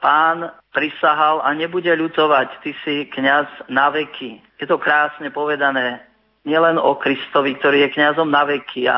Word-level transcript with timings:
pán 0.00 0.52
prisahal 0.72 1.40
a 1.44 1.52
nebude 1.54 1.90
ľutovať, 1.90 2.48
ty 2.62 2.70
si 2.84 2.94
kňaz 3.10 3.70
na 3.70 3.90
veky. 3.90 4.42
Je 4.58 4.66
to 4.66 4.80
krásne 4.80 5.30
povedané, 5.30 6.02
nielen 6.44 6.76
o 6.76 6.94
Kristovi, 7.00 7.56
ktorý 7.56 7.88
je 7.88 7.94
kňazom 7.94 8.28
na 8.28 8.44
veky, 8.44 8.90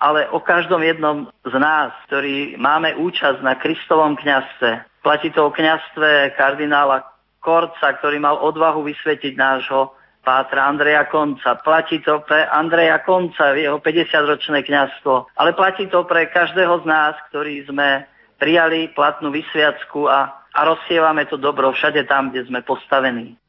ale 0.00 0.20
o 0.32 0.40
každom 0.40 0.80
jednom 0.80 1.28
z 1.44 1.54
nás, 1.56 1.92
ktorý 2.08 2.56
máme 2.56 2.96
účasť 2.96 3.40
na 3.40 3.56
Kristovom 3.56 4.16
kňazstve. 4.16 5.02
Platí 5.04 5.28
to 5.32 5.48
o 5.48 5.54
kňazstve 5.54 6.36
kardinála 6.36 7.04
Korca, 7.44 7.92
ktorý 8.00 8.16
mal 8.20 8.40
odvahu 8.40 8.80
vysvetiť 8.88 9.36
nášho 9.36 9.92
pátra 10.24 10.64
Andreja 10.64 11.04
Konca. 11.12 11.60
Platí 11.60 12.00
to 12.00 12.24
pre 12.24 12.48
Andreja 12.48 13.04
Konca, 13.04 13.52
jeho 13.52 13.76
50-ročné 13.84 14.64
kňazstvo, 14.64 15.36
ale 15.36 15.52
platí 15.52 15.84
to 15.92 16.08
pre 16.08 16.32
každého 16.32 16.80
z 16.80 16.84
nás, 16.88 17.12
ktorí 17.28 17.68
sme 17.68 18.08
prijali 18.44 18.92
platnú 18.92 19.32
vysviacku 19.32 20.04
a, 20.04 20.44
a 20.52 20.60
rozsievame 20.68 21.24
to 21.24 21.40
dobro 21.40 21.72
všade 21.72 22.04
tam, 22.04 22.28
kde 22.28 22.44
sme 22.44 22.60
postavení. 22.60 23.40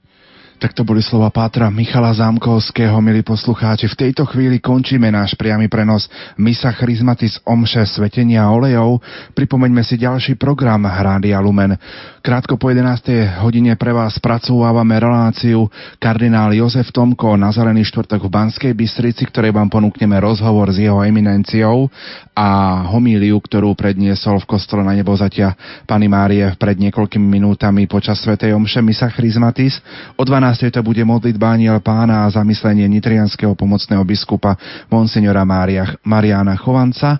Tak 0.55 0.71
to 0.71 0.87
boli 0.87 1.03
slova 1.03 1.27
Pátra 1.35 1.67
Michala 1.67 2.15
Zámkovského, 2.15 2.95
milí 3.03 3.27
poslucháči. 3.27 3.91
V 3.91 4.07
tejto 4.07 4.23
chvíli 4.23 4.63
končíme 4.63 5.11
náš 5.11 5.35
priamy 5.35 5.67
prenos 5.67 6.07
Misa 6.39 6.71
Chrismatis 6.71 7.43
Omše 7.43 7.83
Svetenia 7.83 8.47
olejov. 8.47 9.03
Pripomeňme 9.35 9.83
si 9.83 9.99
ďalší 9.99 10.39
program 10.39 10.87
Rádia 10.87 11.43
Lumen. 11.43 11.75
Krátko 12.23 12.55
po 12.55 12.71
11. 12.71 13.43
hodine 13.43 13.75
pre 13.75 13.91
vás 13.91 14.15
spracovávame 14.15 14.95
reláciu 14.95 15.67
kardinál 15.99 16.55
Jozef 16.55 16.87
Tomko 16.95 17.35
na 17.35 17.51
Zelený 17.51 17.83
štvrtok 17.91 18.23
v 18.23 18.33
Banskej 18.33 18.71
Bystrici, 18.71 19.27
ktorej 19.27 19.51
vám 19.51 19.67
ponúkneme 19.67 20.15
rozhovor 20.23 20.71
s 20.71 20.79
jeho 20.79 21.03
eminenciou 21.03 21.91
a 22.31 22.79
homíliu, 22.95 23.43
ktorú 23.43 23.75
predniesol 23.75 24.39
v 24.39 24.49
kostole 24.55 24.87
na 24.87 24.95
nebozatia 24.95 25.51
Pany 25.83 26.07
Márie 26.07 26.47
pred 26.55 26.79
niekoľkými 26.79 27.27
minútami 27.27 27.91
počas 27.91 28.23
Svetej 28.23 28.55
Omše 28.55 28.79
Misa 28.79 29.11
Chrismatis. 29.11 29.83
O 30.15 30.23
12 30.23 30.44
12. 30.45 30.69
to 30.69 30.85
bude 30.85 31.01
modlitba 31.01 31.57
Aniel 31.57 31.81
pána 31.81 32.29
a 32.29 32.29
zamyslenie 32.29 32.85
nitrianského 32.85 33.57
pomocného 33.57 34.05
biskupa 34.05 34.53
Monsignora 34.93 35.41
Mária, 35.41 35.97
Mariana 36.05 36.53
Chovanca. 36.53 37.17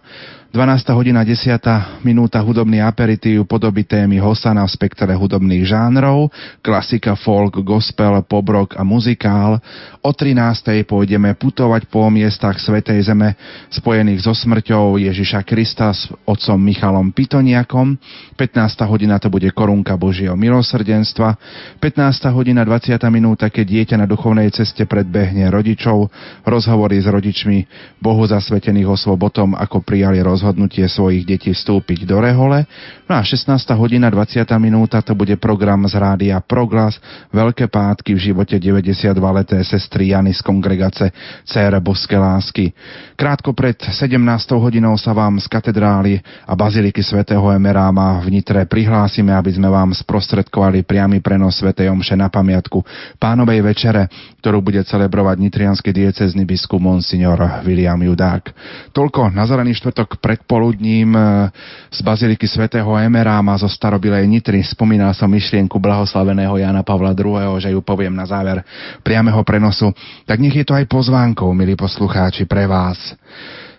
12. 0.56 0.88
hodina 0.96 1.20
10. 1.20 1.60
minúta 2.00 2.40
hudobný 2.40 2.80
aperitív 2.80 3.44
podoby 3.44 3.84
témy 3.84 4.24
Hosana 4.24 4.64
v 4.64 4.72
spektre 4.72 5.12
hudobných 5.12 5.68
žánrov, 5.68 6.32
klasika, 6.64 7.12
folk, 7.20 7.60
gospel, 7.60 8.24
pobrok 8.24 8.72
a 8.80 8.88
muzikál. 8.88 9.60
O 10.00 10.16
13. 10.16 10.88
pôjdeme 10.88 11.36
putovať 11.36 11.92
po 11.92 12.08
miestach 12.08 12.56
Svetej 12.56 13.04
Zeme 13.04 13.36
spojených 13.68 14.24
so 14.24 14.32
smrťou 14.32 14.96
Ježiša 14.96 15.44
Krista 15.44 15.92
s 15.92 16.08
otcom 16.24 16.56
Michalom 16.56 17.12
Pitoniakom. 17.12 18.00
15. 18.40 18.80
hodina 18.88 19.20
to 19.20 19.28
bude 19.28 19.52
korunka 19.52 20.00
Božieho 20.00 20.40
milosrdenstva. 20.40 21.36
15. 21.84 22.32
hodina 22.32 22.64
20. 22.64 22.96
minúta, 23.12 23.52
keď 23.52 23.66
dieťa 23.68 23.96
na 24.00 24.08
duchovnej 24.08 24.48
ceste 24.56 24.88
predbehne 24.88 25.52
rodičov, 25.52 26.08
rozhovory 26.48 27.04
s 27.04 27.12
rodičmi 27.12 27.68
Bohu 28.00 28.24
zasvetených 28.24 28.88
osôb 28.88 29.20
o 29.20 29.28
tom, 29.28 29.52
ako 29.52 29.84
prijali 29.84 30.24
rozhovor 30.24 30.45
rozhodnutie 30.46 30.86
svojich 30.86 31.26
detí 31.26 31.50
vstúpiť 31.50 32.06
do 32.06 32.22
rehole. 32.22 32.70
No 33.10 33.18
a 33.18 33.26
16. 33.26 33.50
hodina 33.82 34.14
20. 34.14 34.46
minúta 34.62 35.02
to 35.02 35.18
bude 35.18 35.34
program 35.42 35.90
z 35.90 35.98
rádia 35.98 36.38
Proglas 36.38 37.02
Veľké 37.34 37.66
pátky 37.66 38.14
v 38.14 38.30
živote 38.30 38.62
92-leté 38.62 39.58
sestry 39.66 40.14
Jany 40.14 40.38
z 40.38 40.46
kongregace 40.46 41.10
Cére 41.50 41.82
Boské 41.82 42.22
lásky. 42.22 42.78
Krátko 43.18 43.58
pred 43.58 43.74
17. 43.74 44.22
hodinou 44.62 44.94
sa 45.02 45.18
vám 45.18 45.42
z 45.42 45.50
katedrály 45.50 46.22
a 46.46 46.54
baziliky 46.54 47.02
svätého 47.02 47.42
Emeráma 47.50 48.22
v 48.22 48.38
Nitre 48.38 48.70
prihlásime, 48.70 49.34
aby 49.34 49.50
sme 49.50 49.74
vám 49.74 49.98
sprostredkovali 49.98 50.86
priamy 50.86 51.26
prenos 51.26 51.58
svätej 51.58 51.90
Omše 51.90 52.14
na 52.14 52.30
pamiatku 52.30 52.86
pánovej 53.18 53.66
večere, 53.66 54.14
ktorú 54.46 54.62
bude 54.62 54.86
celebrovať 54.86 55.42
nitrianský 55.42 55.90
diecezny 55.90 56.46
biskup 56.46 56.78
Monsignor 56.78 57.66
William 57.66 57.98
Judák. 57.98 58.54
Toľko 58.94 59.34
na 59.34 59.50
zelený 59.50 59.74
štvrtok 59.82 60.22
pre 60.22 60.35
predpoludním 60.36 61.16
e, 61.16 61.48
z 61.88 62.00
Baziliky 62.04 62.44
svätého 62.44 62.92
Emeráma 63.00 63.56
zo 63.56 63.72
starobilej 63.72 64.28
Nitry. 64.28 64.60
Spomínal 64.68 65.16
som 65.16 65.32
myšlienku 65.32 65.80
blahoslaveného 65.80 66.60
Jana 66.60 66.84
Pavla 66.84 67.16
II., 67.16 67.56
že 67.64 67.72
ju 67.72 67.80
poviem 67.80 68.12
na 68.12 68.28
záver 68.28 68.60
priameho 69.00 69.40
prenosu. 69.48 69.96
Tak 70.28 70.44
nech 70.44 70.52
je 70.54 70.68
to 70.68 70.76
aj 70.76 70.92
pozvánkou, 70.92 71.56
milí 71.56 71.80
poslucháči, 71.80 72.44
pre 72.44 72.68
vás. 72.68 73.16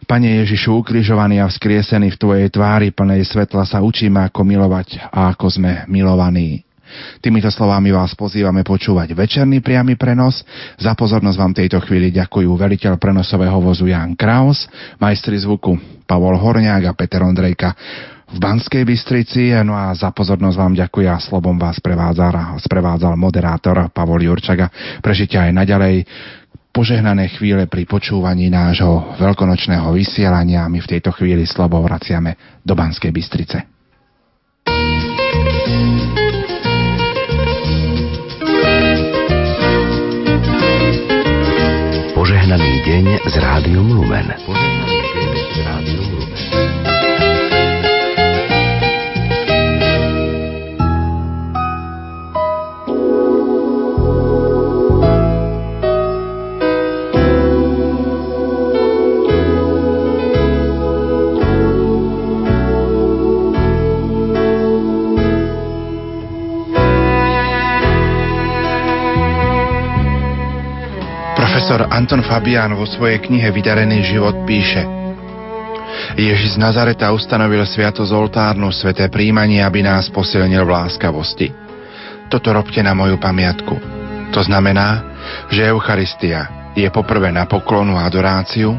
Pane 0.08 0.40
Ježišu, 0.40 0.80
ukrižovaný 0.80 1.44
a 1.44 1.50
vzkriesený 1.50 2.16
v 2.16 2.20
Tvojej 2.20 2.48
tvári 2.48 2.88
plnej 2.94 3.26
svetla 3.28 3.68
sa 3.68 3.84
učíme, 3.84 4.24
ako 4.32 4.40
milovať 4.46 5.12
a 5.12 5.36
ako 5.36 5.60
sme 5.60 5.84
milovaní. 5.92 6.64
Týmito 7.18 7.50
slovami 7.50 7.90
vás 7.90 8.14
pozývame 8.14 8.62
počúvať 8.62 9.12
večerný 9.12 9.58
priamy 9.58 9.98
prenos. 9.98 10.46
Za 10.78 10.94
pozornosť 10.94 11.36
vám 11.36 11.52
tejto 11.52 11.82
chvíli 11.82 12.14
ďakujú 12.14 12.48
veliteľ 12.54 12.96
prenosového 12.96 13.58
vozu 13.58 13.90
Jan 13.90 14.14
Kraus, 14.14 14.70
majstri 15.02 15.36
zvuku 15.42 15.95
Pavol 16.06 16.38
Horňák 16.38 16.82
a 16.86 16.96
Peter 16.96 17.20
Ondrejka 17.26 17.74
v 18.26 18.38
Banskej 18.38 18.82
Bystrici. 18.82 19.54
No 19.62 19.74
a 19.74 19.94
za 19.94 20.10
pozornosť 20.10 20.56
vám 20.58 20.74
ďakujem 20.74 21.12
a 21.12 21.22
slobom 21.22 21.58
vás 21.58 21.78
prevádzal, 21.78 22.58
sprevádzal 22.62 23.14
moderátor 23.18 23.90
Pavol 23.90 24.22
Jurčaga. 24.22 24.70
Prežite 25.02 25.38
aj 25.38 25.50
naďalej 25.54 26.06
požehnané 26.74 27.32
chvíle 27.32 27.64
pri 27.70 27.88
počúvaní 27.88 28.52
nášho 28.52 29.16
veľkonočného 29.16 29.88
vysielania. 29.96 30.68
My 30.68 30.82
v 30.82 30.90
tejto 30.98 31.14
chvíli 31.14 31.48
slobo 31.48 31.80
vraciame 31.80 32.60
do 32.60 32.76
Banskej 32.76 33.14
Bystrice. 33.14 33.58
Požehnaný 42.12 42.72
deň 42.84 43.04
z 43.24 43.34
Rádiom 43.38 43.86
Lumen. 43.96 44.28
Požehnaný 44.44 44.95
Rádiom 45.64 46.06
Lumen. 46.12 46.36
Profesor 71.36 71.88
Anton 71.90 72.22
Fabián 72.22 72.72
vo 72.76 72.86
svojej 72.86 73.18
knihe 73.20 73.50
Vydarený 73.52 74.04
život 74.04 74.44
píše 74.44 75.05
Ježiš 76.16 76.56
z 76.56 76.58
Nazareta 76.60 77.12
ustanovil 77.12 77.62
sviato 77.68 78.06
oltárnu 78.06 78.72
sveté 78.72 79.08
príjmanie, 79.12 79.60
aby 79.60 79.84
nás 79.84 80.08
posilnil 80.08 80.64
v 80.64 80.74
láskavosti. 80.74 81.48
Toto 82.26 82.50
robte 82.50 82.82
na 82.82 82.96
moju 82.96 83.20
pamiatku. 83.20 83.74
To 84.34 84.40
znamená, 84.42 85.02
že 85.48 85.68
Eucharistia 85.70 86.72
je 86.74 86.88
poprvé 86.90 87.30
na 87.32 87.46
poklonu 87.48 87.96
a 87.96 88.04
adoráciu, 88.04 88.74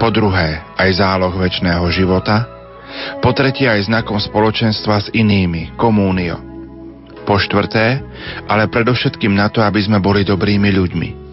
po 0.00 0.08
druhé 0.08 0.64
aj 0.80 0.90
záloh 0.96 1.36
väčšného 1.36 1.84
života, 1.92 2.48
po 3.20 3.30
tretie 3.36 3.68
aj 3.68 3.86
znakom 3.86 4.16
spoločenstva 4.16 4.96
s 4.98 5.06
inými, 5.12 5.76
komúnio. 5.76 6.40
Po 7.28 7.36
štvrté, 7.38 8.02
ale 8.48 8.66
predovšetkým 8.66 9.36
na 9.36 9.52
to, 9.52 9.62
aby 9.62 9.78
sme 9.78 10.02
boli 10.02 10.26
dobrými 10.26 10.72
ľuďmi. 10.72 11.29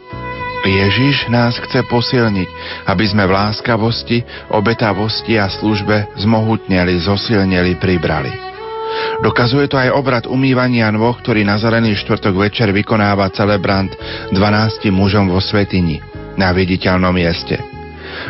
Ježiš 0.66 1.30
nás 1.30 1.60
chce 1.62 1.86
posilniť, 1.86 2.50
aby 2.90 3.06
sme 3.06 3.30
v 3.30 3.36
láskavosti, 3.36 4.24
obetavosti 4.50 5.38
a 5.38 5.52
službe 5.52 6.18
zmohutneli, 6.18 6.98
zosilneli, 7.04 7.78
pribrali. 7.78 8.48
Dokazuje 9.22 9.68
to 9.68 9.78
aj 9.78 9.94
obrad 9.94 10.24
umývania 10.26 10.90
nôh, 10.90 11.14
ktorý 11.20 11.44
na 11.44 11.60
zelený 11.60 11.98
štvrtok 12.02 12.34
večer 12.38 12.72
vykonáva 12.72 13.30
celebrant 13.34 13.92
12 14.32 14.90
mužom 14.94 15.30
vo 15.30 15.44
Svetini 15.44 16.00
na 16.40 16.54
viditeľnom 16.54 17.12
mieste. 17.12 17.58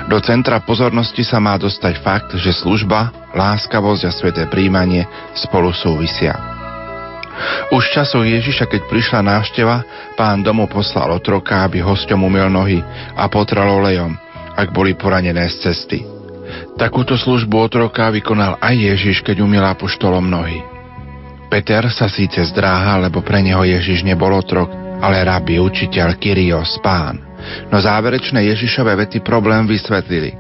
Do 0.08 0.18
centra 0.24 0.60
pozornosti 0.64 1.24
sa 1.24 1.38
má 1.38 1.56
dostať 1.56 1.94
fakt, 2.02 2.32
že 2.40 2.56
služba, 2.56 3.32
láskavosť 3.36 4.04
a 4.08 4.12
sveté 4.12 4.44
príjmanie 4.50 5.06
spolu 5.38 5.72
súvisia. 5.72 6.57
Už 7.70 7.84
časov 7.94 8.26
Ježiša, 8.26 8.66
keď 8.66 8.82
prišla 8.90 9.22
návšteva, 9.22 9.84
pán 10.18 10.42
domu 10.42 10.66
poslal 10.66 11.12
otroka, 11.14 11.62
aby 11.66 11.84
hosťom 11.84 12.24
umil 12.24 12.50
nohy 12.50 12.82
a 13.14 13.28
potral 13.30 13.70
olejom, 13.78 14.16
ak 14.58 14.74
boli 14.74 14.98
poranené 14.98 15.46
z 15.52 15.70
cesty. 15.70 16.00
Takúto 16.80 17.18
službu 17.18 17.70
otroka 17.70 18.08
vykonal 18.10 18.58
aj 18.62 18.76
Ježiš, 18.76 19.26
keď 19.26 19.44
umil 19.44 19.66
apoštolom 19.66 20.26
nohy. 20.26 20.64
Peter 21.48 21.88
sa 21.92 22.12
síce 22.12 22.44
zdráha, 22.52 23.00
lebo 23.00 23.24
pre 23.24 23.40
neho 23.40 23.64
Ježiš 23.64 24.04
nebol 24.04 24.36
otrok, 24.36 24.68
ale 25.00 25.24
rabi, 25.24 25.62
učiteľ, 25.62 26.20
Kyrios, 26.20 26.76
pán. 26.84 27.24
No 27.72 27.80
záverečné 27.80 28.44
Ježišové 28.52 28.98
vety 29.08 29.24
problém 29.24 29.64
vysvetlili. 29.64 30.36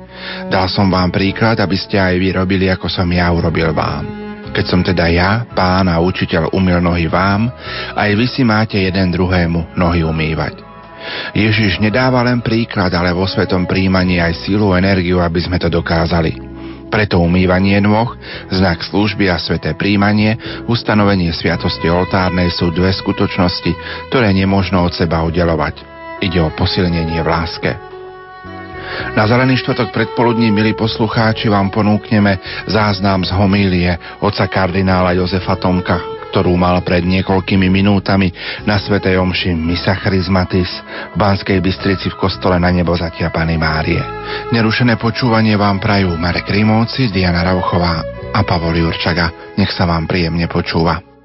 Dal 0.51 0.67
som 0.67 0.91
vám 0.91 1.13
príklad, 1.13 1.61
aby 1.61 1.77
ste 1.79 1.95
aj 1.95 2.15
vy 2.17 2.35
robili, 2.35 2.67
ako 2.67 2.91
som 2.91 3.07
ja 3.07 3.31
urobil 3.31 3.71
vám. 3.71 4.26
Keď 4.53 4.65
som 4.65 4.81
teda 4.83 5.07
ja, 5.11 5.45
pán 5.51 5.87
a 5.91 5.99
učiteľ, 5.99 6.51
umil 6.55 6.79
nohy 6.79 7.07
vám, 7.07 7.51
aj 7.93 8.09
vy 8.15 8.25
si 8.27 8.41
máte 8.43 8.79
jeden 8.79 9.11
druhému 9.13 9.77
nohy 9.79 10.03
umývať. 10.03 10.67
Ježiš 11.31 11.79
nedáva 11.79 12.25
len 12.25 12.43
príklad, 12.43 12.91
ale 12.91 13.15
vo 13.15 13.29
svetom 13.29 13.63
príjmaní 13.69 14.19
aj 14.19 14.43
sílu 14.43 14.75
energiu, 14.75 15.23
aby 15.23 15.39
sme 15.39 15.55
to 15.61 15.71
dokázali. 15.71 16.47
Preto 16.87 17.19
umývanie 17.19 17.83
nôh, 17.83 18.15
znak 18.47 18.79
služby 18.79 19.27
a 19.27 19.35
sveté 19.35 19.75
príjmanie, 19.75 20.39
ustanovenie 20.71 21.35
sviatosti 21.35 21.91
oltárnej 21.91 22.47
sú 22.55 22.71
dve 22.71 22.95
skutočnosti, 22.95 23.71
ktoré 24.07 24.31
nemôžno 24.31 24.87
od 24.87 24.95
seba 24.95 25.19
oddelovať. 25.27 25.83
Ide 26.23 26.39
o 26.39 26.49
posilnenie 26.55 27.19
v 27.19 27.27
láske. 27.27 27.71
Na 29.15 29.25
zelený 29.25 29.57
štvrtok 29.59 29.89
predpoludní, 29.93 30.53
milí 30.53 30.77
poslucháči, 30.77 31.49
vám 31.49 31.73
ponúkneme 31.73 32.37
záznam 32.69 33.25
z 33.25 33.33
homílie 33.33 33.91
oca 34.21 34.45
kardinála 34.45 35.17
Jozefa 35.17 35.57
Tomka, 35.57 35.97
ktorú 36.29 36.53
mal 36.53 36.83
pred 36.85 37.01
niekoľkými 37.01 37.67
minútami 37.71 38.29
na 38.67 38.77
Svetej 38.77 39.17
Omši 39.17 39.57
Misa 39.57 39.97
Charizmatis 39.97 40.69
v 41.11 41.15
Banskej 41.17 41.57
Bystrici 41.63 42.13
v 42.13 42.19
kostole 42.19 42.61
na 42.61 42.69
nebo 42.69 42.93
Zatia 42.93 43.33
Pany 43.33 43.57
Márie. 43.57 43.99
Nerušené 44.53 45.01
počúvanie 45.01 45.57
vám 45.57 45.81
prajú 45.81 46.13
Marek 46.19 46.51
Rímovci, 46.51 47.09
Diana 47.09 47.41
Rauchová 47.41 48.05
a 48.35 48.39
Pavol 48.45 48.77
Jurčaga. 48.77 49.57
Nech 49.57 49.73
sa 49.73 49.89
vám 49.89 50.05
príjemne 50.05 50.45
počúva. 50.45 51.16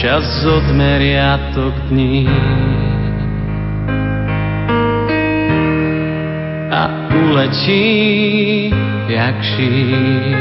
Čas 0.00 0.24
odmeriatok 0.48 1.76
dní. 1.92 2.24
A 6.72 6.82
uletí 7.12 8.72
jak 9.08 9.36
šíp. 9.44 10.40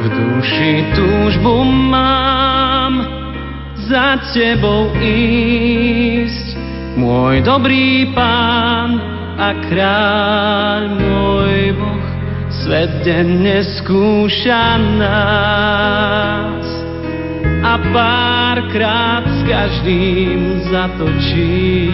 V 0.00 0.04
duši 0.08 0.84
túžbu 0.96 1.64
mám 1.92 3.04
za 3.76 4.16
tebou 4.32 4.96
ísť, 4.96 6.56
môj 6.96 7.44
dobrý 7.44 8.08
pán 8.16 8.96
a 9.36 9.52
kráľ 9.68 10.80
môj 10.96 11.76
Boh 11.76 11.95
Svet 12.66 13.06
denne 13.06 13.62
skúša 13.62 14.74
nás 14.98 16.66
a 17.62 17.78
párkrát 17.94 19.22
s 19.22 19.46
každým 19.46 20.66
zatočí. 20.66 21.86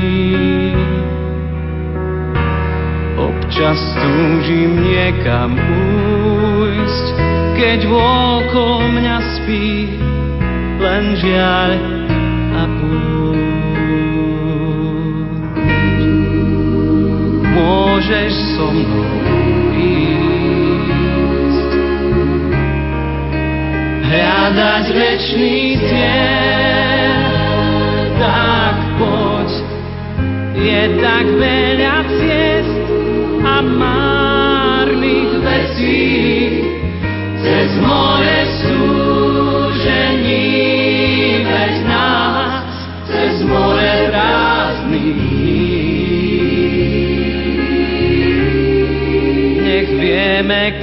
Občas 3.21 3.77
túžim 4.01 4.81
niekam 4.81 5.61
újsť, 5.61 7.07
keď 7.61 7.93
vôkol 7.93 8.97
mňa 8.97 9.19
spí 9.37 9.93
len 10.81 11.05
žiaľ 11.21 11.77
a 12.57 12.65
púšť. 12.81 13.21
Môžeš 17.61 18.33
so 18.57 18.73
mnou 18.73 19.22
hľadať 24.43 24.87
večný 24.91 25.79
cieľ, 25.87 27.31
tak 28.19 28.75
poď. 28.99 29.51
Je 30.59 30.83
tak 30.99 31.27
veľa 31.39 32.03
ciest 32.19 32.75
a 33.47 33.63
márnych 33.63 35.31
vecí, 35.47 36.59
cez 37.39 37.71
more 37.87 38.43
súžení, 38.67 40.27
veď 41.47 41.87
nás, 41.87 42.67
cez 43.07 43.47
more 43.47 44.11
prázdnych. 44.11 45.23
Nech 49.63 49.87
vieme, 50.03 50.83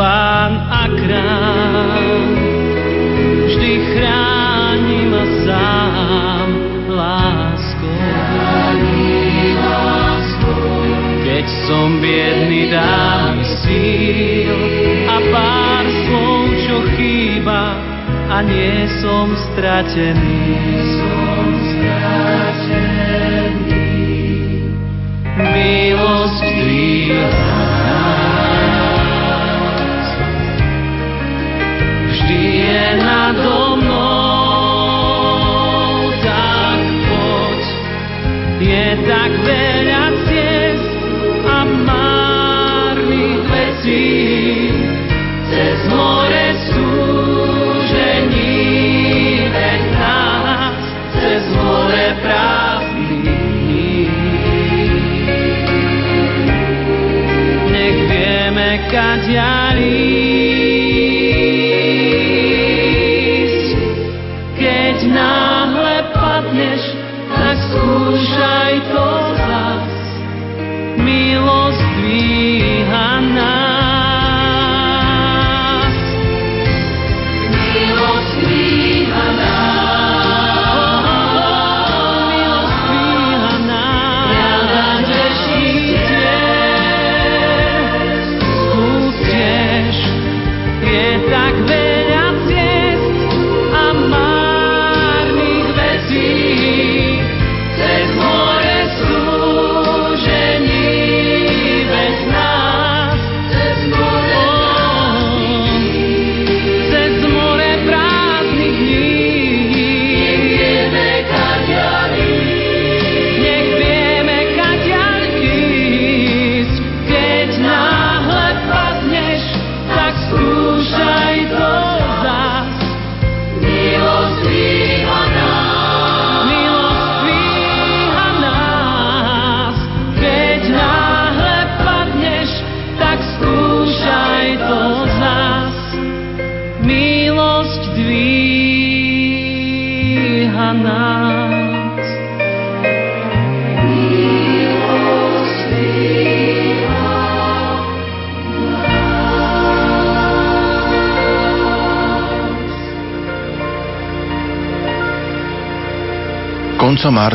pán 0.00 0.52
a 0.70 0.88
kráľ 0.88 2.20
vždy 3.44 3.72
chráni 3.92 5.00
ma 5.12 5.24
sám 5.44 6.48
láskou. 6.88 8.00
Keď 11.20 11.46
som 11.68 12.00
biedný, 12.00 12.72
dá 12.72 13.34
mi 13.36 13.46
síl 13.64 14.56
a 15.08 15.16
pár 15.32 15.84
slov, 16.06 16.42
čo 16.64 16.76
chýba 16.96 17.76
a 18.30 18.40
nie 18.46 18.88
som 19.04 19.32
stratený. 19.52 20.48
Som 20.96 21.44
stratený. 21.76 22.89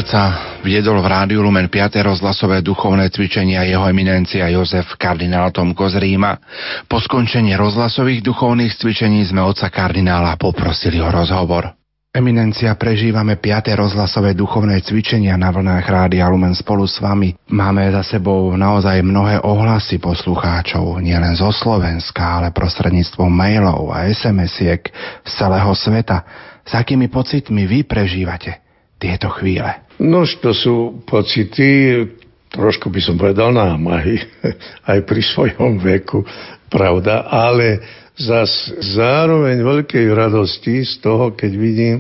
Marca 0.06 0.62
viedol 0.62 1.02
v 1.02 1.10
Rádiu 1.10 1.42
Lumen 1.42 1.66
5. 1.66 2.06
rozhlasové 2.06 2.62
duchovné 2.62 3.10
cvičenia 3.10 3.66
jeho 3.66 3.90
eminencia 3.90 4.46
Jozef 4.54 5.02
kardinál 5.02 5.50
Tomko 5.50 5.90
z 5.90 5.98
Ríma. 5.98 6.38
Po 6.86 7.02
skončení 7.02 7.58
rozhlasových 7.58 8.22
duchovných 8.22 8.70
cvičení 8.78 9.26
sme 9.26 9.42
otca 9.42 9.66
kardinála 9.74 10.38
poprosili 10.38 11.02
o 11.02 11.10
rozhovor. 11.10 11.74
Eminencia, 12.14 12.78
prežívame 12.78 13.42
5. 13.42 13.74
rozhlasové 13.74 14.38
duchovné 14.38 14.78
cvičenia 14.86 15.42
na 15.42 15.50
vlnách 15.50 15.90
Rádia 15.90 16.30
Lumen 16.30 16.54
spolu 16.54 16.86
s 16.86 17.02
vami. 17.02 17.34
Máme 17.50 17.90
za 17.90 18.06
sebou 18.06 18.54
naozaj 18.54 19.02
mnohé 19.02 19.42
ohlasy 19.42 19.98
poslucháčov, 19.98 21.02
nielen 21.02 21.34
zo 21.34 21.50
Slovenska, 21.50 22.22
ale 22.46 22.54
prostredníctvom 22.54 23.34
mailov 23.34 23.90
a 23.90 24.06
SMS-iek 24.06 24.86
z 25.26 25.32
celého 25.34 25.74
sveta. 25.74 26.22
S 26.62 26.78
akými 26.78 27.10
pocitmi 27.10 27.66
vy 27.66 27.90
prežívate 27.90 28.62
tieto 29.02 29.34
chvíle? 29.34 29.85
Nož 30.00 30.44
to 30.44 30.52
sú 30.52 31.06
pocity, 31.08 32.04
trošku 32.52 32.92
by 32.92 33.00
som 33.00 33.16
povedal 33.16 33.56
námahy, 33.56 34.20
aj 34.92 35.00
pri 35.08 35.22
svojom 35.24 35.80
veku, 35.80 36.24
pravda, 36.68 37.28
ale 37.28 37.80
zas 38.16 38.72
zároveň 38.96 39.60
veľkej 39.60 40.08
radosti 40.16 40.84
z 40.88 41.04
toho, 41.04 41.36
keď 41.36 41.52
vidím, 41.56 41.98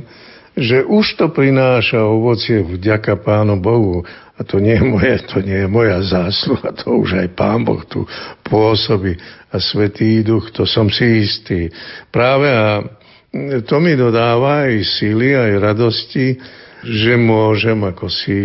že 0.55 0.87
už 0.87 1.19
to 1.19 1.27
prináša 1.35 1.99
ovocie 1.99 2.63
vďaka 2.63 3.19
Pánu 3.19 3.59
Bohu. 3.59 4.07
A 4.35 4.43
to 4.43 4.59
nie 4.59 4.75
je 4.75 4.83
moje, 4.83 5.15
to 5.31 5.39
nie 5.43 5.63
je 5.63 5.67
moja 5.67 5.99
zásluha, 6.03 6.75
to 6.75 6.91
už 6.99 7.23
aj 7.23 7.27
Pán 7.35 7.63
Boh 7.63 7.83
tu 7.87 8.07
pôsobí. 8.43 9.15
A 9.51 9.59
Svetý 9.59 10.23
Duch, 10.23 10.51
to 10.51 10.67
som 10.67 10.91
si 10.91 11.23
istý. 11.23 11.71
Práve 12.11 12.47
a 12.51 12.83
to 13.67 13.83
mi 13.83 13.99
dodáva 13.99 14.67
aj 14.67 14.79
síly, 14.83 15.35
aj 15.35 15.59
radosti, 15.59 16.39
že 16.85 17.17
môžem 17.17 17.81
ako 17.81 18.05
si 18.13 18.37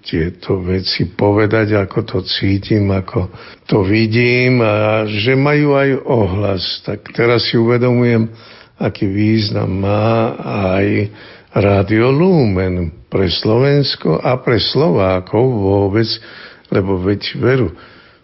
tieto 0.00 0.64
veci 0.64 1.12
povedať, 1.12 1.76
ako 1.76 1.98
to 2.08 2.18
cítim, 2.24 2.88
ako 2.88 3.28
to 3.68 3.84
vidím 3.84 4.64
a 4.64 5.04
že 5.04 5.36
majú 5.36 5.76
aj 5.76 5.90
ohlas. 6.08 6.64
Tak 6.88 7.12
teraz 7.12 7.52
si 7.52 7.60
uvedomujem, 7.60 8.32
aký 8.80 9.04
význam 9.04 9.84
má 9.84 10.32
aj 10.40 11.12
Rádio 11.52 12.08
Lumen 12.08 13.04
pre 13.12 13.28
Slovensko 13.28 14.16
a 14.24 14.40
pre 14.40 14.56
Slovákov 14.56 15.44
vôbec, 15.52 16.08
lebo 16.72 16.96
veď 16.96 17.36
veru, 17.36 17.76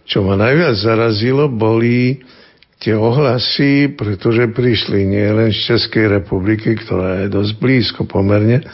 čo 0.09 0.25
ma 0.25 0.33
najviac 0.33 0.73
zarazilo, 0.81 1.45
boli 1.45 2.25
tie 2.81 2.97
ohlasy, 2.97 3.93
pretože 3.93 4.49
prišli 4.49 5.05
nielen 5.05 5.53
z 5.53 5.77
Českej 5.77 6.09
republiky, 6.09 6.73
ktorá 6.73 7.21
je 7.21 7.27
dosť 7.29 7.53
blízko 7.61 8.09
pomerne, 8.09 8.65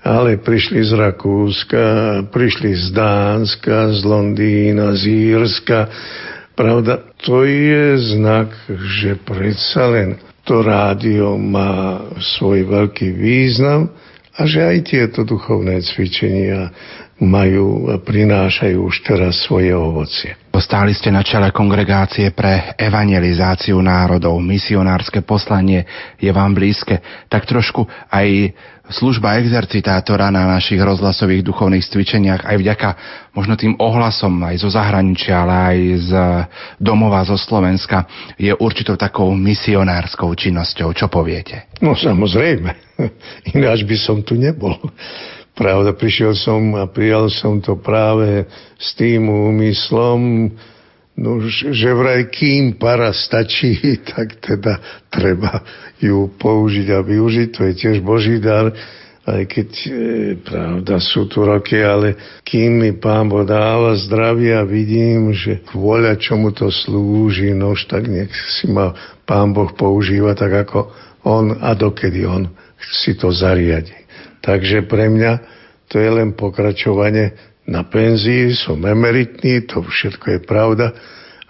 ale 0.00 0.40
prišli 0.40 0.80
z 0.80 0.92
Rakúska, 0.96 1.86
prišli 2.32 2.72
z 2.72 2.86
Dánska, 2.96 3.92
z 3.92 4.00
Londýna, 4.04 4.96
z 4.96 5.02
Írska. 5.36 5.92
Pravda, 6.56 7.04
to 7.20 7.44
je 7.44 8.00
znak, 8.16 8.52
že 8.68 9.20
predsa 9.20 9.92
len 9.92 10.16
to 10.44 10.64
rádio 10.64 11.36
má 11.36 12.00
svoj 12.16 12.64
veľký 12.64 13.12
význam 13.12 13.92
a 14.36 14.48
že 14.48 14.64
aj 14.64 14.78
tieto 14.88 15.20
duchovné 15.28 15.84
cvičenia 15.84 16.72
majú 17.20 17.92
a 17.92 18.00
prinášajú 18.00 18.78
už 18.80 18.96
teraz 19.04 19.44
svoje 19.44 19.76
ovocie. 19.76 20.32
Stáli 20.60 20.92
ste 20.92 21.08
na 21.08 21.24
čele 21.24 21.48
kongregácie 21.56 22.36
pre 22.36 22.76
evangelizáciu 22.76 23.80
národov. 23.80 24.44
Misionárske 24.44 25.24
poslanie 25.24 25.88
je 26.20 26.28
vám 26.28 26.52
blízke. 26.52 27.00
Tak 27.32 27.48
trošku 27.48 27.88
aj 28.12 28.52
služba 28.90 29.38
exercitátora 29.40 30.28
na 30.28 30.44
našich 30.50 30.82
rozhlasových 30.82 31.46
duchovných 31.46 31.86
cvičeniach 31.86 32.42
aj 32.44 32.56
vďaka 32.58 32.88
možno 33.32 33.54
tým 33.54 33.78
ohlasom 33.78 34.36
aj 34.42 34.60
zo 34.60 34.68
zahraničia, 34.68 35.46
ale 35.46 35.54
aj 35.54 35.78
z 36.02 36.12
domova 36.76 37.22
zo 37.22 37.38
Slovenska 37.38 38.04
je 38.36 38.50
určitou 38.50 38.98
takou 38.98 39.30
misionárskou 39.32 40.34
činnosťou. 40.34 40.92
Čo 40.92 41.06
poviete? 41.06 41.70
No 41.80 41.94
samozrejme, 41.94 43.00
ináč 43.56 43.86
by 43.86 43.96
som 43.96 44.20
tu 44.26 44.34
nebol. 44.36 44.76
Pravda, 45.60 45.92
prišiel 45.92 46.32
som 46.32 46.72
a 46.72 46.88
prijal 46.88 47.28
som 47.28 47.60
to 47.60 47.76
práve 47.76 48.48
s 48.80 48.96
tým 48.96 49.28
úmyslom, 49.28 50.48
no, 51.20 51.30
že 51.52 51.92
vraj 51.92 52.32
kým 52.32 52.80
para 52.80 53.12
stačí, 53.12 53.76
tak 54.16 54.40
teda 54.40 54.80
treba 55.12 55.60
ju 56.00 56.32
použiť 56.32 56.96
a 56.96 57.04
využiť. 57.04 57.48
To 57.52 57.60
je 57.68 57.72
tiež 57.76 58.00
Boží 58.00 58.40
dar, 58.40 58.72
aj 59.28 59.42
keď, 59.52 59.68
e, 59.84 59.92
pravda, 60.40 60.96
sú 60.96 61.28
tu 61.28 61.44
roky, 61.44 61.76
ale 61.84 62.40
kým 62.40 62.80
mi 62.80 62.96
Pán 62.96 63.28
Boh 63.28 63.44
dáva 63.44 64.00
zdravie 64.00 64.56
a 64.56 64.64
vidím, 64.64 65.36
že 65.36 65.60
vôľa 65.76 66.16
čomu 66.16 66.56
to 66.56 66.72
slúži, 66.72 67.52
nož 67.52 67.84
tak 67.84 68.08
nech 68.08 68.32
si 68.48 68.64
ma 68.64 68.96
Pán 69.28 69.52
Boh 69.52 69.68
používa 69.76 70.32
tak, 70.32 70.64
ako 70.64 70.88
On 71.28 71.52
a 71.52 71.76
dokedy 71.76 72.24
On 72.24 72.48
si 72.80 73.12
to 73.12 73.28
zariadi. 73.28 73.99
Takže 74.40 74.88
pre 74.88 75.12
mňa 75.12 75.32
to 75.90 75.98
je 75.98 76.10
len 76.10 76.32
pokračovanie 76.32 77.34
na 77.66 77.84
penzii, 77.86 78.54
som 78.56 78.80
emeritný, 78.82 79.66
to 79.66 79.84
všetko 79.84 80.26
je 80.36 80.40
pravda, 80.42 80.86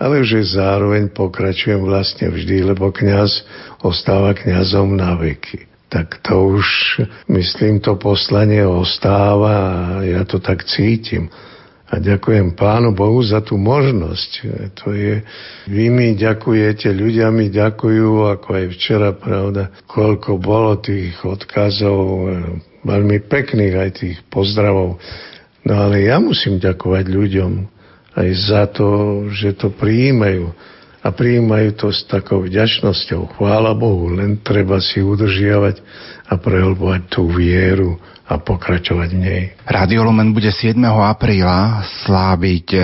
ale 0.00 0.24
že 0.24 0.56
zároveň 0.56 1.12
pokračujem 1.12 1.80
vlastne 1.84 2.32
vždy, 2.32 2.72
lebo 2.72 2.88
kňaz 2.88 3.44
ostáva 3.84 4.32
kňazom 4.32 4.96
na 4.96 5.16
veky. 5.16 5.68
Tak 5.90 6.22
to 6.22 6.56
už, 6.56 6.66
myslím, 7.28 7.82
to 7.82 7.98
poslanie 7.98 8.62
ostáva 8.62 9.54
a 9.58 9.70
ja 10.06 10.22
to 10.22 10.38
tak 10.38 10.64
cítim. 10.64 11.28
A 11.90 11.98
ďakujem 11.98 12.54
Pánu 12.54 12.94
Bohu 12.94 13.18
za 13.18 13.42
tú 13.42 13.58
možnosť. 13.58 14.30
To 14.78 14.94
je, 14.94 15.26
vy 15.66 15.90
mi 15.90 16.14
ďakujete, 16.14 16.86
ľudia 16.94 17.34
mi 17.34 17.50
ďakujú, 17.50 18.30
ako 18.30 18.48
aj 18.54 18.66
včera, 18.78 19.10
pravda, 19.10 19.74
koľko 19.90 20.38
bolo 20.38 20.78
tých 20.78 21.18
odkazov, 21.26 22.30
veľmi 22.86 23.26
pekných 23.26 23.74
aj 23.74 23.90
tých 23.98 24.18
pozdravov. 24.30 25.02
No 25.66 25.72
ale 25.74 26.06
ja 26.06 26.22
musím 26.22 26.62
ďakovať 26.62 27.04
ľuďom 27.10 27.52
aj 28.14 28.28
za 28.38 28.62
to, 28.70 28.88
že 29.34 29.58
to 29.58 29.74
prijímajú. 29.74 30.50
A 31.00 31.08
prijímajú 31.16 31.80
to 31.80 31.88
s 31.88 32.04
takou 32.04 32.44
vďačnosťou. 32.44 33.40
Chvála 33.40 33.72
Bohu, 33.72 34.12
len 34.12 34.36
treba 34.44 34.78
si 34.84 35.00
udržiavať 35.00 35.80
a 36.28 36.36
prehlbovať 36.36 37.02
tú 37.08 37.24
vieru 37.32 37.96
a 38.30 38.38
pokračovať 38.38 39.10
v 39.10 39.18
nej. 39.18 39.42
Radio 39.66 40.06
Lumen 40.06 40.30
bude 40.30 40.54
7. 40.54 40.78
apríla 40.86 41.82
sláviť 42.06 42.66
e, 42.70 42.78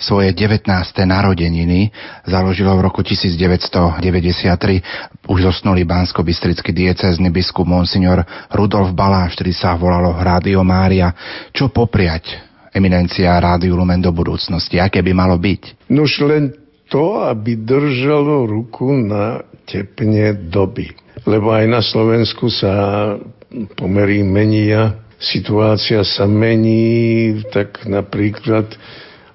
svoje 0.00 0.32
19. 0.32 0.64
narodeniny. 1.04 1.92
Založilo 2.24 2.72
v 2.72 2.88
roku 2.88 3.04
1993 3.04 5.28
už 5.28 5.38
zosnulý 5.44 5.84
bansko-bystrický 5.84 6.72
diecézny 6.72 7.28
biskup 7.28 7.68
Monsignor 7.68 8.24
Rudolf 8.48 8.96
Baláš, 8.96 9.36
ktorý 9.36 9.52
sa 9.52 9.76
volalo 9.76 10.16
Radio 10.16 10.64
Mária. 10.64 11.12
Čo 11.52 11.68
popriať 11.68 12.40
eminencia 12.72 13.36
Rádiu 13.36 13.76
Lumen 13.76 14.00
do 14.00 14.08
budúcnosti? 14.08 14.80
Aké 14.80 15.04
by 15.04 15.12
malo 15.12 15.36
byť? 15.36 15.92
Nuž 15.92 16.16
len 16.24 16.56
to, 16.88 17.28
aby 17.28 17.60
držalo 17.60 18.48
ruku 18.48 18.88
na 18.96 19.44
tepne 19.68 20.32
doby. 20.48 20.96
Lebo 21.28 21.52
aj 21.52 21.68
na 21.68 21.84
Slovensku 21.84 22.48
sa 22.48 22.72
pomery 23.76 24.20
menia, 24.22 25.00
situácia 25.18 26.04
sa 26.04 26.28
mení, 26.28 27.42
tak 27.50 27.88
napríklad 27.88 28.76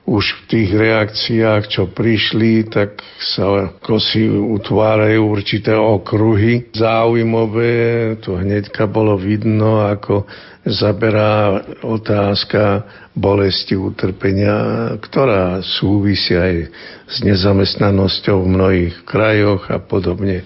už 0.04 0.36
v 0.36 0.42
tých 0.52 0.70
reakciách, 0.76 1.64
čo 1.72 1.88
prišli, 1.88 2.68
tak 2.68 3.00
sa 3.24 3.72
si 4.04 4.28
utvárajú 4.28 5.32
určité 5.32 5.72
okruhy 5.80 6.76
záujmové. 6.76 8.20
To 8.28 8.36
hneďka 8.36 8.84
bolo 8.92 9.16
vidno, 9.16 9.88
ako 9.88 10.28
zaberá 10.68 11.64
otázka 11.88 12.84
bolesti, 13.16 13.80
utrpenia, 13.80 14.92
ktorá 15.00 15.64
súvisí 15.64 16.36
aj 16.36 16.68
s 17.08 17.24
nezamestnanosťou 17.24 18.44
v 18.44 18.52
mnohých 18.60 18.96
krajoch 19.08 19.72
a 19.72 19.80
podobne. 19.80 20.44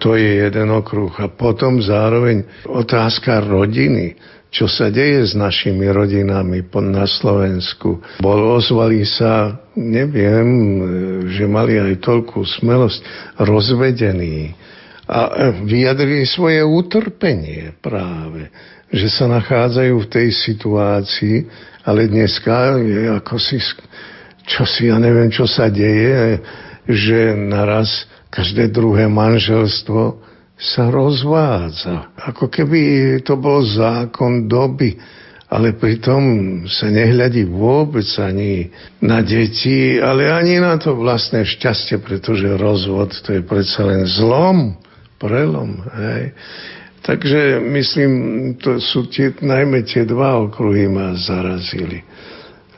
To 0.00 0.16
je 0.16 0.48
jeden 0.48 0.68
okruh. 0.72 1.12
A 1.20 1.28
potom 1.28 1.80
zároveň 1.80 2.48
otázka 2.64 3.44
rodiny. 3.44 4.16
Čo 4.50 4.66
sa 4.66 4.90
deje 4.90 5.30
s 5.30 5.38
našimi 5.38 5.86
rodinami 5.86 6.66
na 6.90 7.06
Slovensku? 7.06 8.02
Bol 8.18 8.40
ozvali 8.58 9.06
sa, 9.06 9.62
neviem, 9.78 10.48
že 11.30 11.46
mali 11.46 11.78
aj 11.78 12.02
toľkú 12.02 12.42
smelosť, 12.58 12.98
rozvedení 13.38 14.58
a 15.10 15.50
vyjadrili 15.66 16.26
svoje 16.26 16.66
utrpenie 16.66 17.78
práve, 17.78 18.50
že 18.90 19.06
sa 19.10 19.30
nachádzajú 19.30 19.94
v 20.02 20.10
tej 20.10 20.28
situácii, 20.34 21.36
ale 21.86 22.10
dneska 22.10 22.78
je 22.78 23.06
ako 23.06 23.34
si, 23.38 23.58
čo 24.50 24.62
si, 24.66 24.90
ja 24.90 24.98
neviem, 24.98 25.30
čo 25.30 25.46
sa 25.46 25.70
deje, 25.70 26.42
že 26.90 27.38
naraz 27.38 28.09
Každé 28.30 28.70
druhé 28.70 29.10
manželstvo 29.10 30.22
sa 30.54 30.86
rozvádza. 30.88 32.14
Ako 32.14 32.46
keby 32.46 32.80
to 33.26 33.34
bol 33.36 33.60
zákon 33.60 34.46
doby. 34.46 34.94
ale 35.50 35.74
pritom 35.74 36.22
sa 36.70 36.86
nehľadí 36.86 37.50
vôbec 37.50 38.06
ani 38.22 38.70
na 39.02 39.18
deti, 39.18 39.98
ale 39.98 40.30
ani 40.30 40.62
na 40.62 40.78
to 40.78 40.94
vlastné 40.94 41.42
šťastie, 41.42 41.98
pretože 41.98 42.54
rozvod 42.54 43.10
to 43.26 43.34
je 43.34 43.42
predsa 43.42 43.82
len 43.82 44.06
zlom, 44.06 44.78
prelom. 45.18 45.82
Hej. 45.90 46.24
Takže 47.02 47.58
myslím, 47.66 48.12
to 48.62 48.78
sú 48.78 49.10
tie, 49.10 49.34
najmä 49.42 49.82
tie 49.82 50.06
dva 50.06 50.38
okruhy 50.38 50.86
ma 50.86 51.18
zarazili. 51.18 52.06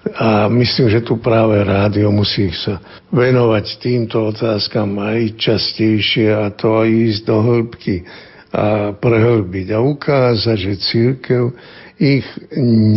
A 0.03 0.51
myslím, 0.51 0.91
že 0.91 1.07
tu 1.07 1.23
práve 1.23 1.63
rádio 1.63 2.11
musí 2.11 2.51
sa 2.51 2.83
venovať 3.15 3.65
týmto 3.79 4.35
otázkam 4.35 4.99
aj 4.99 5.39
častejšie 5.39 6.27
a 6.27 6.51
to 6.51 6.83
aj 6.83 6.91
ísť 6.91 7.21
do 7.23 7.39
hĺbky 7.39 7.97
a 8.51 8.93
prehlbiť 8.99 9.67
a 9.71 9.79
ukázať, 9.79 10.59
že 10.59 10.83
církev 10.83 11.55
ich 12.03 12.27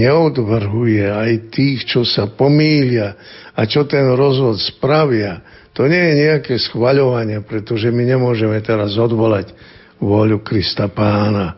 neodvrhuje 0.01 1.05
aj 1.05 1.31
tých, 1.53 1.85
čo 1.85 2.01
sa 2.01 2.25
pomýlia 2.25 3.13
a 3.53 3.69
čo 3.69 3.85
ten 3.85 4.09
rozvod 4.17 4.57
spravia. 4.57 5.45
To 5.77 5.85
nie 5.85 6.01
je 6.01 6.13
nejaké 6.25 6.57
schvaľovanie, 6.57 7.45
pretože 7.45 7.93
my 7.93 8.01
nemôžeme 8.01 8.57
teraz 8.65 8.97
odvolať 8.97 9.53
voľu 10.01 10.41
Krista 10.41 10.89
Pána, 10.89 11.53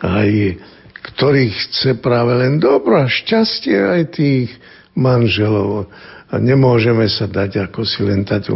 aj 0.00 0.56
ktorý 1.12 1.52
chce 1.52 2.00
práve 2.00 2.32
len 2.32 2.56
dobro 2.56 2.96
a 2.96 3.06
šťastie 3.06 3.76
aj 3.76 4.02
tých 4.16 4.50
manželov. 4.96 5.86
A 6.26 6.42
nemôžeme 6.42 7.06
sa 7.06 7.30
dať 7.30 7.70
ako 7.70 7.86
si 7.86 8.02
len 8.02 8.26
tať 8.26 8.50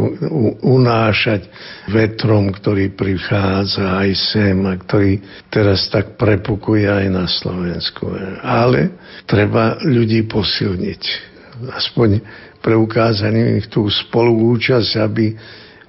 unášať 0.59 1.47
vetrom, 1.87 2.51
ktorý 2.51 2.91
prichádza 2.91 3.95
aj 3.95 4.11
sem 4.11 4.59
a 4.67 4.75
ktorý 4.75 5.23
teraz 5.47 5.87
tak 5.87 6.19
prepukuje 6.19 6.83
aj 6.83 7.05
na 7.07 7.31
Slovensku. 7.31 8.11
Ale 8.43 8.91
treba 9.23 9.79
ľudí 9.87 10.27
posilniť. 10.27 11.03
Aspoň 11.71 12.19
preukázaním 12.59 13.63
ich 13.63 13.71
tú 13.71 13.87
spoluúčasť, 13.87 14.91
aby 14.99 15.31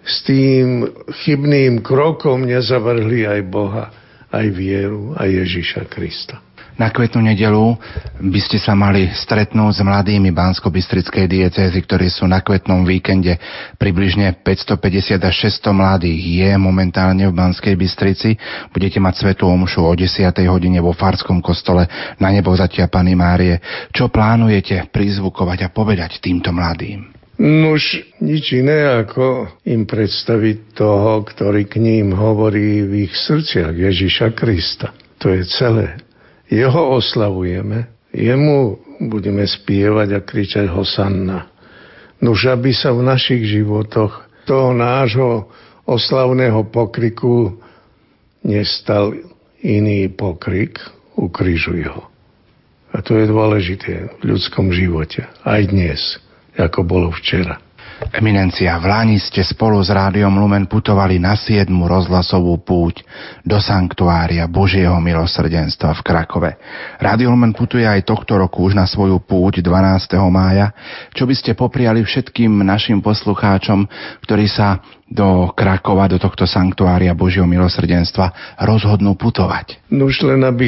s 0.06 0.22
tým 0.22 0.86
chybným 1.26 1.82
krokom 1.82 2.46
nezavrhli 2.46 3.26
aj 3.26 3.40
Boha, 3.50 3.90
aj 4.30 4.46
vieru, 4.54 5.18
aj 5.18 5.28
Ježiša 5.30 5.82
Krista. 5.90 6.51
Na 6.80 6.88
kvetnú 6.88 7.20
nedelu 7.20 7.76
by 8.16 8.40
ste 8.40 8.56
sa 8.56 8.72
mali 8.72 9.12
stretnúť 9.12 9.78
s 9.78 9.80
mladými 9.84 10.32
bansko-bystrickej 10.32 11.28
diecézy, 11.28 11.78
ktorí 11.84 12.08
sú 12.08 12.24
na 12.24 12.40
kvetnom 12.40 12.80
víkende. 12.88 13.36
Približne 13.76 14.40
550 14.40 15.20
až 15.20 15.34
600 15.52 15.68
mladých 15.76 16.20
je 16.20 16.50
momentálne 16.56 17.28
v 17.28 17.36
Banskej 17.36 17.76
Bystrici. 17.76 18.40
Budete 18.72 18.98
mať 18.98 19.14
svetú 19.20 19.52
omšu 19.52 19.84
o 19.84 19.92
10. 19.92 20.32
hodine 20.48 20.80
vo 20.80 20.96
Farskom 20.96 21.44
kostole 21.44 21.84
na 22.16 22.32
nebo 22.32 22.56
zatia 22.56 22.88
Pany 22.88 23.12
Márie. 23.12 23.60
Čo 23.92 24.08
plánujete 24.08 24.88
prizvukovať 24.88 25.68
a 25.68 25.72
povedať 25.72 26.24
týmto 26.24 26.50
mladým? 26.56 27.12
Nuž, 27.42 28.00
nič 28.20 28.54
iné 28.54 29.02
ako 29.02 29.48
im 29.64 29.88
predstaviť 29.88 30.76
toho, 30.76 31.24
ktorý 31.24 31.64
k 31.64 31.80
ním 31.80 32.12
hovorí 32.12 32.84
v 32.84 33.08
ich 33.08 33.14
srdciach 33.16 33.72
Ježiša 33.72 34.36
Krista. 34.36 34.92
To 35.18 35.30
je 35.30 35.42
celé. 35.46 36.01
Jeho 36.52 37.00
oslavujeme, 37.00 38.12
jemu 38.12 38.76
budeme 39.08 39.48
spievať 39.48 40.08
a 40.12 40.20
kričať 40.20 40.68
Hosanna. 40.68 41.48
Nuž, 42.20 42.44
aby 42.52 42.76
sa 42.76 42.92
v 42.92 43.08
našich 43.08 43.48
životoch 43.48 44.28
toho 44.44 44.76
nášho 44.76 45.48
oslavného 45.88 46.68
pokriku 46.68 47.56
nestal 48.44 49.16
iný 49.64 50.12
pokrik, 50.12 50.76
ukrižuj 51.16 51.88
ho. 51.88 52.04
A 52.92 53.00
to 53.00 53.16
je 53.16 53.32
dôležité 53.32 54.12
v 54.20 54.36
ľudskom 54.36 54.76
živote, 54.76 55.24
aj 55.48 55.72
dnes, 55.72 56.20
ako 56.60 56.84
bolo 56.84 57.08
včera. 57.16 57.56
Eminencia, 58.10 58.74
v 58.82 58.90
Lani 58.90 59.22
ste 59.22 59.46
spolu 59.46 59.78
s 59.78 59.86
Rádiom 59.86 60.34
Lumen 60.34 60.66
putovali 60.66 61.22
na 61.22 61.38
7. 61.38 61.70
rozhlasovú 61.70 62.58
púť 62.58 63.06
do 63.46 63.62
sanktuária 63.62 64.42
Božieho 64.50 64.98
milosrdenstva 64.98 65.94
v 65.94 66.00
Krakove. 66.02 66.50
Rádio 66.98 67.30
Lumen 67.30 67.54
putuje 67.54 67.86
aj 67.86 68.02
tohto 68.02 68.34
roku 68.34 68.66
už 68.66 68.74
na 68.74 68.90
svoju 68.90 69.22
púť 69.22 69.62
12. 69.62 70.18
mája. 70.34 70.74
Čo 71.14 71.30
by 71.30 71.34
ste 71.38 71.54
popriali 71.54 72.02
všetkým 72.02 72.50
našim 72.66 72.98
poslucháčom, 72.98 73.86
ktorí 74.26 74.50
sa 74.50 74.82
do 75.06 75.54
Krakova, 75.54 76.10
do 76.10 76.18
tohto 76.18 76.42
sanktuária 76.42 77.14
Božieho 77.14 77.46
milosrdenstva 77.46 78.58
rozhodnú 78.66 79.14
putovať? 79.14 79.78
No 79.94 80.10
už 80.10 80.26
len 80.26 80.42
aby 80.42 80.66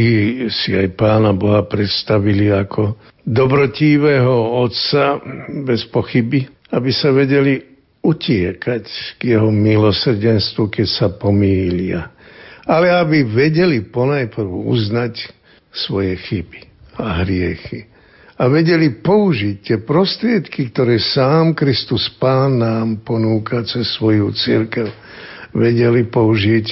si 0.54 0.70
aj 0.70 0.94
Pána 0.94 1.34
Boha 1.34 1.66
predstavili 1.66 2.54
ako 2.54 2.94
dobrotívého 3.24 4.60
Otca 4.60 5.18
bez 5.64 5.88
pochyby, 5.88 6.53
aby 6.74 6.90
sa 6.90 7.14
vedeli 7.14 7.62
utiekať 8.02 8.84
k 9.16 9.38
jeho 9.38 9.48
milosrdenstvu, 9.48 10.68
keď 10.68 10.86
sa 10.90 11.06
pomýlia. 11.14 12.10
Ale 12.66 12.90
aby 12.90 13.22
vedeli 13.22 13.86
ponajprv 13.86 14.50
uznať 14.50 15.30
svoje 15.70 16.18
chyby 16.18 16.60
a 16.98 17.22
hriechy. 17.22 17.86
A 18.34 18.50
vedeli 18.50 18.98
použiť 18.98 19.56
tie 19.62 19.78
prostriedky, 19.86 20.74
ktoré 20.74 20.98
sám 20.98 21.54
Kristus 21.54 22.10
Pán 22.18 22.58
nám 22.58 23.06
ponúka 23.06 23.62
cez 23.62 23.94
svoju 23.94 24.34
církev. 24.34 24.90
Vedeli 25.54 26.02
použiť 26.10 26.66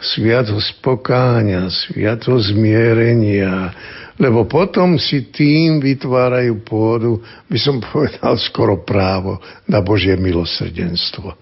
sviatosť 0.00 0.80
pokáňa, 0.82 1.70
sviatosť 1.70 2.54
zmierenia, 2.54 3.72
lebo 4.18 4.46
potom 4.46 4.94
si 4.94 5.26
tým 5.34 5.82
vytvárajú 5.82 6.62
pôdu, 6.62 7.18
by 7.50 7.58
som 7.58 7.82
povedal 7.82 8.38
skoro 8.38 8.82
právo 8.86 9.42
na 9.66 9.82
Božie 9.82 10.14
milosrdenstvo. 10.14 11.34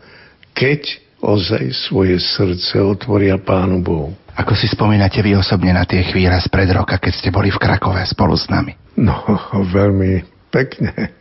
Keď 0.53 1.12
ozaj 1.23 1.71
svoje 1.87 2.19
srdce 2.19 2.83
otvoria 2.83 3.38
Pánu 3.38 3.79
Bohu. 3.79 4.11
Ako 4.35 4.59
si 4.59 4.67
spomínate 4.67 5.23
vy 5.23 5.38
osobne 5.38 5.71
na 5.71 5.87
tie 5.87 6.03
chvíle 6.03 6.35
spred 6.43 6.67
roka, 6.75 6.99
keď 6.99 7.12
ste 7.15 7.31
boli 7.31 7.55
v 7.55 7.62
Krakove 7.62 8.03
spolu 8.09 8.35
s 8.35 8.51
nami? 8.51 8.75
No, 8.99 9.23
veľmi 9.79 10.27
pekne. 10.51 11.15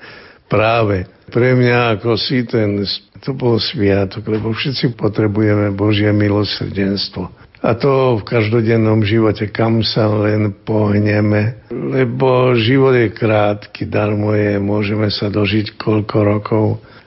Práve 0.51 1.07
pre 1.31 1.55
mňa 1.55 1.95
ako 1.95 2.19
si 2.19 2.43
ten, 2.43 2.83
to 3.23 3.31
bol 3.31 3.55
sviatok, 3.55 4.27
lebo 4.27 4.51
všetci 4.51 4.99
potrebujeme 4.99 5.71
Božie 5.71 6.11
milosrdenstvo. 6.11 7.31
A 7.61 7.77
to 7.77 8.17
v 8.19 8.25
každodennom 8.25 9.05
živote, 9.05 9.47
kam 9.47 9.85
sa 9.85 10.09
len 10.09 10.51
pohneme. 10.65 11.61
Lebo 11.71 12.57
život 12.57 12.97
je 12.97 13.13
krátky, 13.13 13.87
darmo 13.87 14.33
je, 14.35 14.59
môžeme 14.59 15.07
sa 15.13 15.31
dožiť 15.31 15.79
koľko 15.79 16.17
rokov 16.19 16.65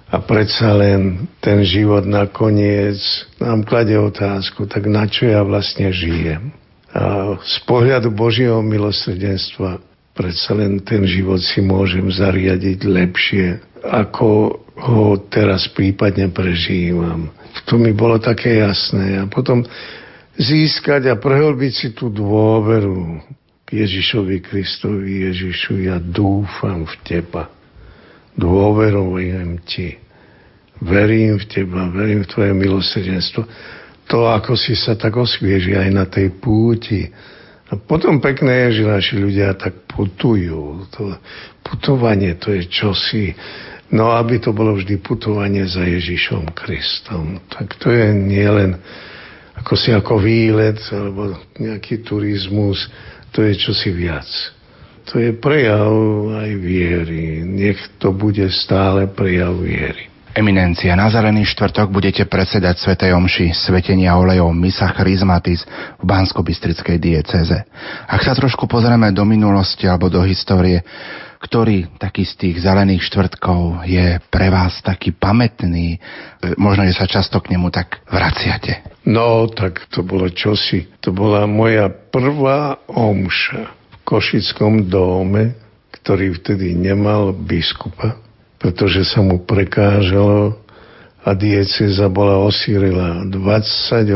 a 0.09 0.23
predsa 0.23 0.73
len 0.79 1.27
ten 1.43 1.67
život 1.67 2.07
nakoniec 2.07 2.97
nám 3.43 3.67
klade 3.67 3.99
otázku, 3.99 4.71
tak 4.71 4.87
na 4.87 5.11
čo 5.11 5.27
ja 5.27 5.43
vlastne 5.43 5.91
žijem? 5.91 6.55
A 6.95 7.35
z 7.43 7.57
pohľadu 7.67 8.15
Božieho 8.15 8.63
milosrdenstva 8.63 9.83
predsa 10.14 10.55
len 10.55 10.81
ten 10.81 11.03
život 11.05 11.42
si 11.42 11.59
môžem 11.59 12.07
zariadiť 12.07 12.79
lepšie, 12.87 13.46
ako 13.83 14.62
ho 14.74 15.18
teraz 15.31 15.66
prípadne 15.70 16.31
prežívam. 16.31 17.31
To 17.70 17.79
mi 17.79 17.94
bolo 17.94 18.18
také 18.18 18.62
jasné. 18.62 19.18
A 19.22 19.31
potom 19.31 19.62
získať 20.35 21.11
a 21.11 21.14
prehlbiť 21.18 21.72
si 21.74 21.88
tú 21.94 22.11
dôveru 22.11 23.22
k 23.66 23.68
Ježišovi 23.85 24.42
Kristovi. 24.42 25.31
Ježišu, 25.31 25.87
ja 25.87 25.98
dúfam 26.03 26.87
v 26.87 26.94
Teba. 27.07 27.50
Dôverujem 28.35 29.62
Ti. 29.62 29.98
Verím 30.83 31.38
v 31.38 31.44
Teba, 31.46 31.87
verím 31.90 32.27
v 32.27 32.31
Tvoje 32.35 32.53
milosrdenstvo. 32.53 33.42
To, 34.11 34.29
ako 34.29 34.59
si 34.59 34.74
sa 34.74 34.98
tak 34.98 35.16
osvieži 35.16 35.79
aj 35.79 35.90
na 35.94 36.05
tej 36.05 36.35
púti. 36.35 37.09
A 37.75 37.79
potom 37.83 38.23
pekné 38.23 38.71
je, 38.71 38.81
že 38.81 38.85
naši 38.87 39.15
ľudia 39.19 39.59
tak 39.59 39.91
putujú. 39.91 40.87
To 40.95 41.19
putovanie 41.67 42.39
to 42.39 42.55
je 42.55 42.71
čosi, 42.71 43.35
no 43.91 44.15
aby 44.15 44.39
to 44.39 44.55
bolo 44.55 44.79
vždy 44.79 45.03
putovanie 45.03 45.67
za 45.67 45.83
Ježišom 45.83 46.55
Kristom. 46.55 47.43
Tak 47.51 47.75
to 47.83 47.91
je 47.91 48.15
nielen 48.15 48.79
ako 49.59 49.75
si 49.75 49.91
ako 49.91 50.23
výlet 50.23 50.79
alebo 50.91 51.35
nejaký 51.59 52.07
turizmus, 52.07 52.87
to 53.35 53.43
je 53.43 53.59
čosi 53.59 53.91
viac. 53.91 54.27
To 55.11 55.19
je 55.19 55.35
prejav 55.35 55.91
aj 56.33 56.51
viery. 56.59 57.43
Nech 57.45 57.79
to 57.99 58.15
bude 58.15 58.47
stále 58.55 59.11
prejav 59.11 59.59
viery. 59.59 60.13
Eminencia, 60.35 60.99
na 60.99 61.07
zelený 61.07 61.47
štvrtok 61.47 61.94
budete 61.94 62.27
predsedať 62.27 62.83
Svetej 62.83 63.14
Omši 63.14 63.55
Svetenia 63.55 64.18
olejov 64.18 64.51
Misa 64.51 64.90
Charizmatis 64.90 65.62
v 65.62 66.03
bansko 66.03 66.42
dieceze. 66.99 67.62
Ak 68.11 68.18
sa 68.27 68.35
trošku 68.35 68.66
pozrieme 68.66 69.14
do 69.14 69.23
minulosti 69.23 69.87
alebo 69.87 70.11
do 70.11 70.18
histórie, 70.27 70.83
ktorý 71.38 71.87
taký 72.03 72.27
z 72.27 72.35
tých 72.35 72.57
zelených 72.66 73.07
štvrtkov 73.07 73.87
je 73.87 74.18
pre 74.27 74.51
vás 74.51 74.83
taký 74.83 75.14
pamätný? 75.14 76.03
Možno, 76.59 76.83
že 76.83 76.99
sa 76.99 77.07
často 77.07 77.38
k 77.38 77.55
nemu 77.55 77.70
tak 77.70 78.03
vraciate. 78.11 78.83
No, 79.07 79.47
tak 79.47 79.87
to 79.87 80.03
bolo 80.03 80.27
čosi. 80.35 80.99
To 81.07 81.14
bola 81.14 81.47
moja 81.47 81.87
prvá 81.87 82.83
omša 82.90 83.70
v 83.70 83.94
Košickom 84.03 84.90
dome, 84.90 85.55
ktorý 85.94 86.35
vtedy 86.42 86.75
nemal 86.75 87.31
biskupa, 87.31 88.24
pretože 88.64 89.05
sa 89.05 89.20
mu 89.20 89.44
prekážalo 89.44 90.57
a 91.20 91.37
dieceza 91.37 92.09
bola 92.09 92.40
osírila 92.40 93.29
28 93.29 94.09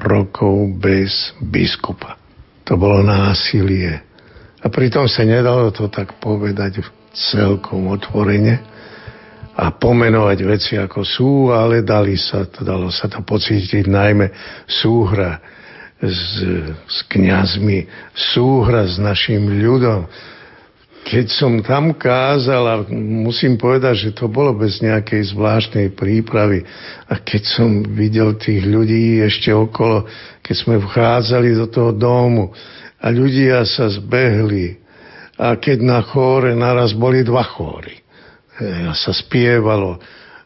rokov 0.00 0.72
bez 0.80 1.36
biskupa. 1.36 2.16
To 2.64 2.80
bolo 2.80 3.04
násilie. 3.04 4.00
A 4.64 4.72
pritom 4.72 5.04
sa 5.04 5.20
nedalo 5.20 5.68
to 5.68 5.92
tak 5.92 6.16
povedať 6.16 6.80
celkom 7.12 7.92
otvorene 7.92 8.56
a 9.52 9.68
pomenovať 9.68 10.38
veci 10.48 10.72
ako 10.80 11.04
sú, 11.04 11.52
ale 11.52 11.84
dali 11.84 12.16
sa 12.16 12.48
dalo 12.48 12.88
sa 12.88 13.04
to 13.04 13.20
pocítiť 13.20 13.84
najmä 13.84 14.32
súhra 14.64 15.44
s, 16.00 16.40
s 16.88 16.98
kňazmi, 17.04 17.84
súhra 18.32 18.88
s 18.88 18.96
našim 18.96 19.44
ľudom, 19.60 20.08
keď 21.08 21.26
som 21.32 21.64
tam 21.64 21.96
kázal, 21.96 22.62
a 22.68 22.76
musím 22.92 23.56
povedať, 23.56 23.96
že 23.96 24.10
to 24.12 24.28
bolo 24.28 24.52
bez 24.52 24.84
nejakej 24.84 25.32
zvláštnej 25.32 25.96
prípravy, 25.96 26.68
a 27.08 27.16
keď 27.16 27.42
som 27.48 27.80
videl 27.80 28.36
tých 28.36 28.68
ľudí 28.68 29.24
ešte 29.24 29.48
okolo, 29.48 30.04
keď 30.44 30.54
sme 30.60 30.76
vchádzali 30.76 31.56
do 31.56 31.66
toho 31.72 31.96
domu 31.96 32.52
a 33.00 33.08
ľudia 33.08 33.64
sa 33.64 33.88
zbehli 33.88 34.76
a 35.40 35.56
keď 35.56 35.80
na 35.80 36.04
chóre 36.04 36.52
naraz 36.52 36.92
boli 36.92 37.24
dva 37.24 37.46
chóry 37.46 38.04
a 38.60 38.92
sa 38.92 39.16
spievalo 39.16 39.96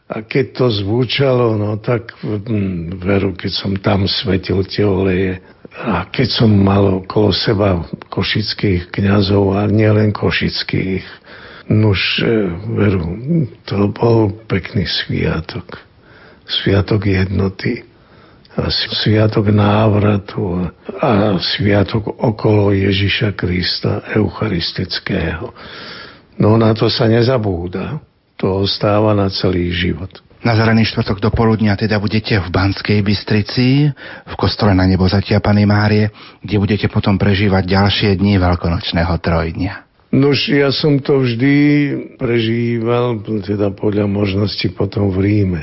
a 0.07 0.21
keď 0.21 0.45
to 0.53 0.65
zvučalo, 0.69 1.57
no 1.57 1.81
tak 1.81 2.13
hm, 2.21 3.01
veru, 3.01 3.33
keď 3.33 3.51
som 3.51 3.73
tam 3.81 4.05
svetil 4.05 4.61
tie 4.63 4.85
oleje, 4.85 5.41
a 5.73 6.05
keď 6.05 6.27
som 6.29 6.49
mal 6.53 7.01
okolo 7.01 7.33
seba 7.33 7.81
košických 8.13 8.93
kňazov 8.93 9.57
a 9.57 9.65
nielen 9.65 10.13
košických, 10.13 11.01
nuž, 11.73 12.21
e, 12.21 12.45
veru, 12.77 13.17
to 13.65 13.89
bol 13.89 14.29
pekný 14.45 14.85
sviatok. 14.85 15.81
Sviatok 16.45 17.09
jednoty 17.09 17.81
a 18.53 18.69
sviatok 18.69 19.49
návratu 19.49 20.69
a 21.01 21.41
sviatok 21.41 22.21
okolo 22.21 22.69
Ježiša 22.69 23.33
Krista 23.33 24.05
eucharistického. 24.13 25.49
No 26.37 26.53
na 26.61 26.77
to 26.77 26.85
sa 26.85 27.09
nezabúda. 27.09 27.97
To 28.37 28.67
ostáva 28.67 29.15
na 29.17 29.31
celý 29.31 29.71
život. 29.71 30.11
Na 30.43 30.59
zelený 30.59 30.83
štvrtok 30.91 31.23
do 31.23 31.31
poludnia 31.31 31.71
teda 31.79 32.03
budete 32.03 32.35
v 32.35 32.47
Banskej 32.51 32.99
Bystrici, 32.99 33.87
v 34.27 34.35
kostole 34.35 34.75
na 34.75 34.83
nebo 34.83 35.07
Zatia 35.07 35.39
Pany 35.39 35.63
Márie, 35.63 36.11
kde 36.43 36.59
budete 36.59 36.91
potom 36.91 37.15
prežívať 37.15 37.63
ďalšie 37.63 38.19
dni 38.19 38.43
veľkonočného 38.43 39.15
trojdnia. 39.23 39.87
Nož 40.11 40.51
ja 40.51 40.69
som 40.75 40.99
to 40.99 41.23
vždy 41.23 41.55
prežíval, 42.19 43.23
teda 43.23 43.71
podľa 43.71 44.05
možnosti 44.05 44.67
potom 44.75 45.15
v 45.15 45.17
Ríme, 45.25 45.61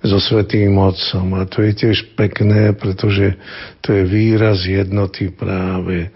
so 0.00 0.22
Svetým 0.22 0.78
Otcom. 0.78 1.34
A 1.34 1.44
to 1.50 1.66
je 1.66 1.72
tiež 1.74 2.14
pekné, 2.14 2.70
pretože 2.72 3.34
to 3.82 3.98
je 3.98 4.06
výraz 4.06 4.62
jednoty 4.62 5.34
práve 5.34 6.14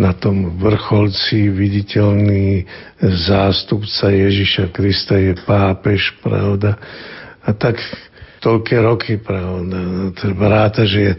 na 0.00 0.16
tom 0.16 0.56
vrcholci 0.56 1.52
viditeľný 1.52 2.64
zástupca 3.28 4.08
Ježiša 4.08 4.72
Krista 4.72 5.20
je 5.20 5.36
pápež, 5.44 6.16
pravda? 6.24 6.80
A 7.44 7.50
tak 7.56 7.80
toľké 8.40 8.76
roky, 8.80 9.20
pravda, 9.20 10.12
treba 10.16 10.44
ráta, 10.48 10.88
že 10.88 11.16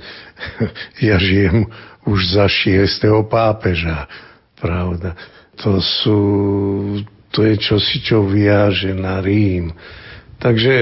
ja 1.08 1.18
žijem 1.22 1.70
už 2.06 2.34
za 2.34 2.50
šiestého 2.50 3.26
pápeža, 3.30 4.10
pravda. 4.58 5.14
To 5.62 5.78
sú, 5.78 6.22
to 7.30 7.46
je 7.46 7.56
čosi, 7.62 8.02
čo 8.02 8.26
viaže 8.26 8.98
na 8.98 9.22
Rím. 9.22 9.70
Takže 10.42 10.74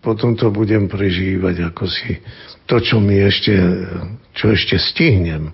potom 0.00 0.32
to 0.32 0.48
budem 0.48 0.88
prežívať 0.88 1.68
ako 1.68 1.84
si 1.84 2.24
to, 2.64 2.80
čo 2.80 2.96
mi 2.96 3.20
ešte, 3.20 3.52
čo 4.32 4.56
ešte 4.56 4.80
stihnem. 4.80 5.52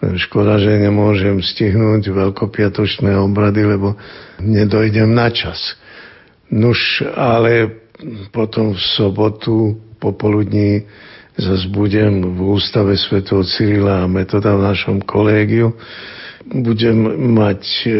Škoda, 0.00 0.56
že 0.56 0.80
nemôžem 0.80 1.42
stihnúť 1.42 2.08
veľkopiatočné 2.08 3.12
obrady, 3.18 3.66
lebo 3.66 3.98
nedojdem 4.40 5.10
na 5.10 5.28
čas. 5.28 5.76
Nuž, 6.48 7.04
ale 7.12 7.84
potom 8.30 8.74
v 8.74 8.80
sobotu 8.80 9.74
popoludní 9.98 10.86
zase 11.38 11.70
budem 11.70 12.22
v 12.34 12.58
ústave 12.58 12.98
svätého 12.98 13.46
Cyrila 13.46 14.02
a 14.02 14.10
Metoda 14.10 14.58
v 14.58 14.66
našom 14.74 14.98
kolégiu. 15.06 15.74
Budem 16.50 16.98
mať 17.34 17.62
e, 17.86 17.90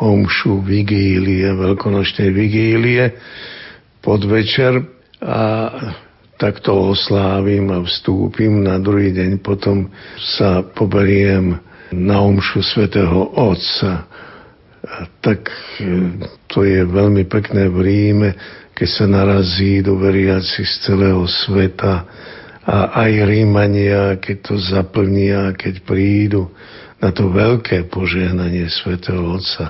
omšu 0.00 0.64
vigílie, 0.64 1.44
veľkonočnej 1.52 2.32
vigílie 2.32 3.12
podvečer 4.00 4.80
a 5.20 5.44
takto 6.40 6.96
oslávim 6.96 7.68
a 7.68 7.84
vstúpim. 7.84 8.64
Na 8.64 8.80
druhý 8.80 9.12
deň 9.12 9.44
potom 9.44 9.92
sa 10.16 10.64
poberiem 10.64 11.60
na 11.92 12.24
omšu 12.24 12.64
svätého 12.64 13.36
Otca. 13.36 14.08
A 14.80 15.04
tak 15.20 15.52
e, 15.76 16.16
to 16.48 16.64
je 16.64 16.88
veľmi 16.88 17.28
pekné 17.28 17.68
v 17.68 17.78
Ríme 17.84 18.30
keď 18.80 18.88
sa 18.88 19.04
narazí 19.04 19.84
do 19.84 20.00
veriaci 20.00 20.64
z 20.64 20.74
celého 20.88 21.20
sveta 21.28 22.08
a 22.64 23.04
aj 23.04 23.28
Rímania, 23.28 24.16
keď 24.16 24.36
to 24.40 24.54
zaplnia, 24.56 25.52
keď 25.52 25.84
prídu 25.84 26.48
na 26.96 27.12
to 27.12 27.28
veľké 27.28 27.92
požehnanie 27.92 28.64
svätého 28.72 29.36
Otca, 29.36 29.68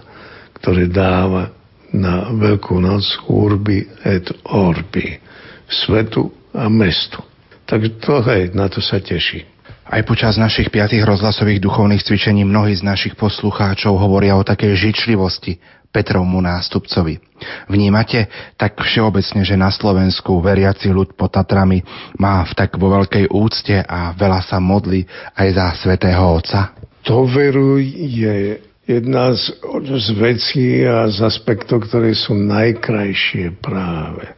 ktoré 0.63 0.87
dáva 0.87 1.51
na 1.91 2.31
Veľkú 2.31 2.79
noc 2.79 3.03
urbi 3.27 3.83
et 4.07 4.31
orbi, 4.47 5.19
svetu 5.67 6.31
a 6.55 6.71
mestu. 6.71 7.19
Tak 7.67 7.83
to, 7.99 8.23
hej, 8.23 8.55
na 8.55 8.71
to 8.71 8.79
sa 8.79 9.03
teší. 9.03 9.43
Aj 9.91 10.07
počas 10.07 10.39
našich 10.39 10.71
piatých 10.71 11.03
rozhlasových 11.03 11.59
duchovných 11.59 12.07
cvičení 12.07 12.47
mnohí 12.47 12.79
z 12.79 12.87
našich 12.87 13.19
poslucháčov 13.19 13.99
hovoria 13.99 14.39
o 14.39 14.47
takej 14.47 14.79
žičlivosti 14.79 15.59
Petrovmu 15.91 16.39
nástupcovi. 16.39 17.19
Vnímate 17.67 18.31
tak 18.55 18.79
všeobecne, 18.79 19.43
že 19.43 19.59
na 19.59 19.75
Slovensku 19.75 20.39
veriaci 20.39 20.87
ľud 20.95 21.19
pod 21.19 21.35
Tatrami 21.35 21.83
má 22.15 22.47
v 22.47 22.53
tak 22.55 22.79
vo 22.79 22.95
veľkej 22.95 23.27
úcte 23.35 23.83
a 23.83 24.15
veľa 24.15 24.41
sa 24.47 24.63
modli 24.63 25.03
aj 25.35 25.49
za 25.51 25.67
svätého 25.83 26.23
Otca? 26.23 26.79
To 27.11 27.27
veru 27.27 27.83
je 27.83 28.61
jedna 28.87 29.35
z, 29.35 29.57
z 29.99 30.09
vecí 30.15 30.83
a 30.87 31.11
z 31.11 31.27
aspektov, 31.27 31.91
ktoré 31.91 32.15
sú 32.15 32.39
najkrajšie 32.39 33.59
práve. 33.59 34.31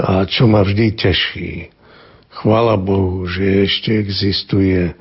A 0.00 0.24
čo 0.24 0.46
ma 0.46 0.64
vždy 0.64 0.86
teší. 0.96 1.52
Chvála 2.40 2.78
Bohu, 2.78 3.26
že 3.26 3.66
ešte 3.66 3.90
existuje 4.00 4.94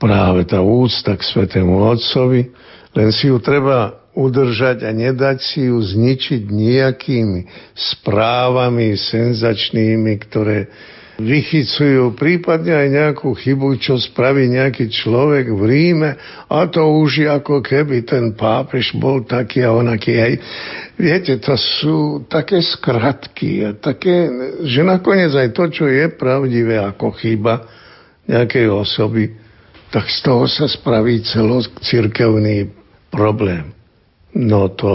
práve 0.00 0.48
tá 0.48 0.64
úcta 0.64 1.14
k 1.14 1.22
Svetému 1.22 1.84
Otcovi, 1.84 2.48
len 2.96 3.08
si 3.12 3.28
ju 3.28 3.36
treba 3.38 3.99
udržať 4.14 4.82
a 4.86 4.90
nedať 4.90 5.38
si 5.38 5.70
ju 5.70 5.78
zničiť 5.78 6.50
nejakými 6.50 7.46
správami 7.74 8.98
senzačnými, 8.98 10.12
ktoré 10.26 10.66
vychycujú 11.20 12.16
prípadne 12.16 12.72
aj 12.72 12.88
nejakú 12.88 13.36
chybu, 13.36 13.76
čo 13.76 14.00
spraví 14.00 14.48
nejaký 14.48 14.88
človek 14.88 15.52
v 15.52 15.62
Ríme 15.68 16.10
a 16.48 16.64
to 16.64 16.80
už 16.80 17.28
ako 17.28 17.60
keby 17.60 18.08
ten 18.08 18.32
pápež 18.32 18.96
bol 18.96 19.20
taký 19.28 19.60
a 19.60 19.76
onaký. 19.76 20.16
Aj, 20.16 20.34
viete, 20.96 21.36
to 21.36 21.54
sú 21.60 22.24
také 22.24 22.64
skratky 22.64 23.68
a 23.68 23.70
také, 23.76 24.32
že 24.64 24.80
nakoniec 24.80 25.30
aj 25.36 25.52
to, 25.52 25.68
čo 25.68 25.84
je 25.86 26.08
pravdivé 26.08 26.80
ako 26.80 27.12
chyba 27.12 27.68
nejakej 28.24 28.66
osoby, 28.72 29.36
tak 29.92 30.08
z 30.08 30.18
toho 30.24 30.48
sa 30.48 30.64
spraví 30.64 31.20
celocirkevný 31.20 32.72
problém. 33.12 33.79
No 34.36 34.70
to, 34.70 34.94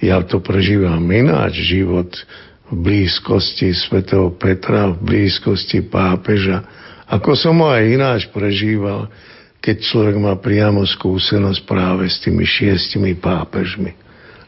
ja 0.00 0.20
to 0.24 0.40
prežívam 0.44 1.00
ináč, 1.08 1.60
život 1.64 2.12
v 2.70 2.74
blízkosti 2.76 3.72
svätého 3.74 4.30
Petra, 4.36 4.92
v 4.92 4.98
blízkosti 5.00 5.82
pápeža, 5.84 6.62
ako 7.10 7.34
som 7.34 7.58
ho 7.58 7.74
aj 7.74 7.84
ináč 7.90 8.20
prežíval, 8.30 9.10
keď 9.58 9.76
človek 9.82 10.16
má 10.16 10.38
priamo 10.38 10.86
skúsenosť 10.86 11.60
práve 11.66 12.06
s 12.06 12.22
tými 12.22 12.46
šiestimi 12.46 13.18
pápežmi. 13.18 13.92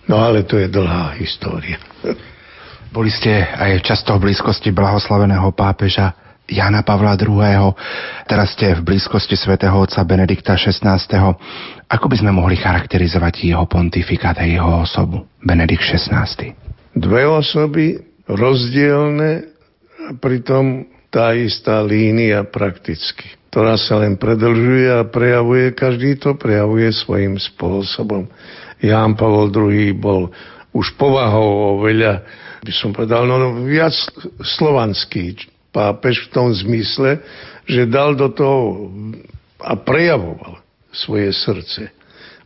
No 0.06 0.22
ale 0.22 0.46
to 0.46 0.56
je 0.56 0.70
dlhá 0.70 1.18
história. 1.18 1.76
Boli 2.92 3.08
ste 3.08 3.32
aj 3.32 3.82
často 3.82 4.14
v 4.16 4.30
blízkosti 4.30 4.70
blahoslaveného 4.70 5.48
pápeža 5.52 6.21
Jana 6.48 6.82
Pavla 6.82 7.14
II. 7.14 7.72
Teraz 8.26 8.54
ste 8.58 8.74
v 8.76 8.94
blízkosti 8.94 9.38
svätého 9.38 9.72
otca 9.78 10.02
Benedikta 10.02 10.58
XVI. 10.58 10.98
Ako 11.88 12.06
by 12.10 12.16
sme 12.18 12.34
mohli 12.34 12.58
charakterizovať 12.58 13.46
jeho 13.46 13.64
pontifikát 13.70 14.36
a 14.40 14.44
jeho 14.44 14.82
osobu, 14.82 15.24
Benedikt 15.40 15.86
XVI? 15.86 16.26
Dve 16.92 17.22
osoby 17.24 17.96
rozdielne 18.28 19.30
a 20.02 20.10
pritom 20.18 20.88
tá 21.12 21.36
istá 21.36 21.84
línia 21.84 22.48
prakticky. 22.48 23.36
ktorá 23.52 23.76
sa 23.76 24.00
len 24.00 24.16
predlžuje 24.16 24.88
a 24.88 25.04
prejavuje, 25.04 25.76
každý 25.76 26.16
to 26.16 26.40
prejavuje 26.40 26.88
svojim 26.88 27.36
spôsobom. 27.36 28.24
Ján 28.80 29.12
Pavol 29.12 29.52
II 29.52 29.92
bol 30.00 30.32
už 30.72 30.96
povahou 30.96 31.76
oveľa, 31.76 32.24
by 32.64 32.72
som 32.72 32.96
povedal, 32.96 33.28
no 33.28 33.60
viac 33.68 33.92
slovanský 34.40 35.36
pápež 35.72 36.28
v 36.28 36.32
tom 36.36 36.48
zmysle, 36.52 37.24
že 37.64 37.88
dal 37.88 38.14
do 38.14 38.28
toho 38.28 38.92
a 39.58 39.74
prejavoval 39.74 40.60
svoje 40.92 41.32
srdce. 41.32 41.88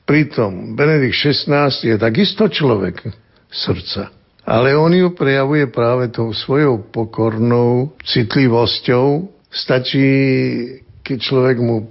Pritom 0.07 0.79
Benedikt 0.79 1.19
XVI 1.19 1.69
je 1.83 1.99
takisto 1.99 2.47
človek 2.47 3.03
srdca. 3.51 4.15
Ale 4.47 4.79
on 4.79 4.95
ju 4.95 5.11
prejavuje 5.11 5.67
práve 5.67 6.15
tou 6.15 6.31
svojou 6.31 6.87
pokornou 6.95 7.99
citlivosťou. 8.07 9.35
Stačí 9.51 10.07
keď 11.07 11.19
človek 11.23 11.57
mu 11.63 11.87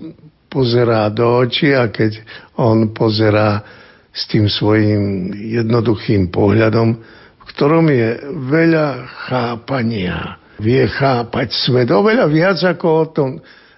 pozerá 0.51 1.07
do 1.07 1.43
očí 1.43 1.71
a 1.71 1.87
keď 1.87 2.19
on 2.59 2.91
pozerá 2.91 3.63
s 4.11 4.27
tým 4.27 4.51
svojim 4.51 5.31
jednoduchým 5.35 6.31
pohľadom, 6.31 6.99
v 7.39 7.43
ktorom 7.55 7.87
je 7.91 8.09
veľa 8.51 8.87
chápania. 9.27 10.39
Vie 10.59 10.83
chápať 10.87 11.51
svet 11.51 11.91
oveľa 11.91 12.25
viac, 12.31 12.57
ako 12.63 12.87
o 12.87 13.05
tom 13.11 13.31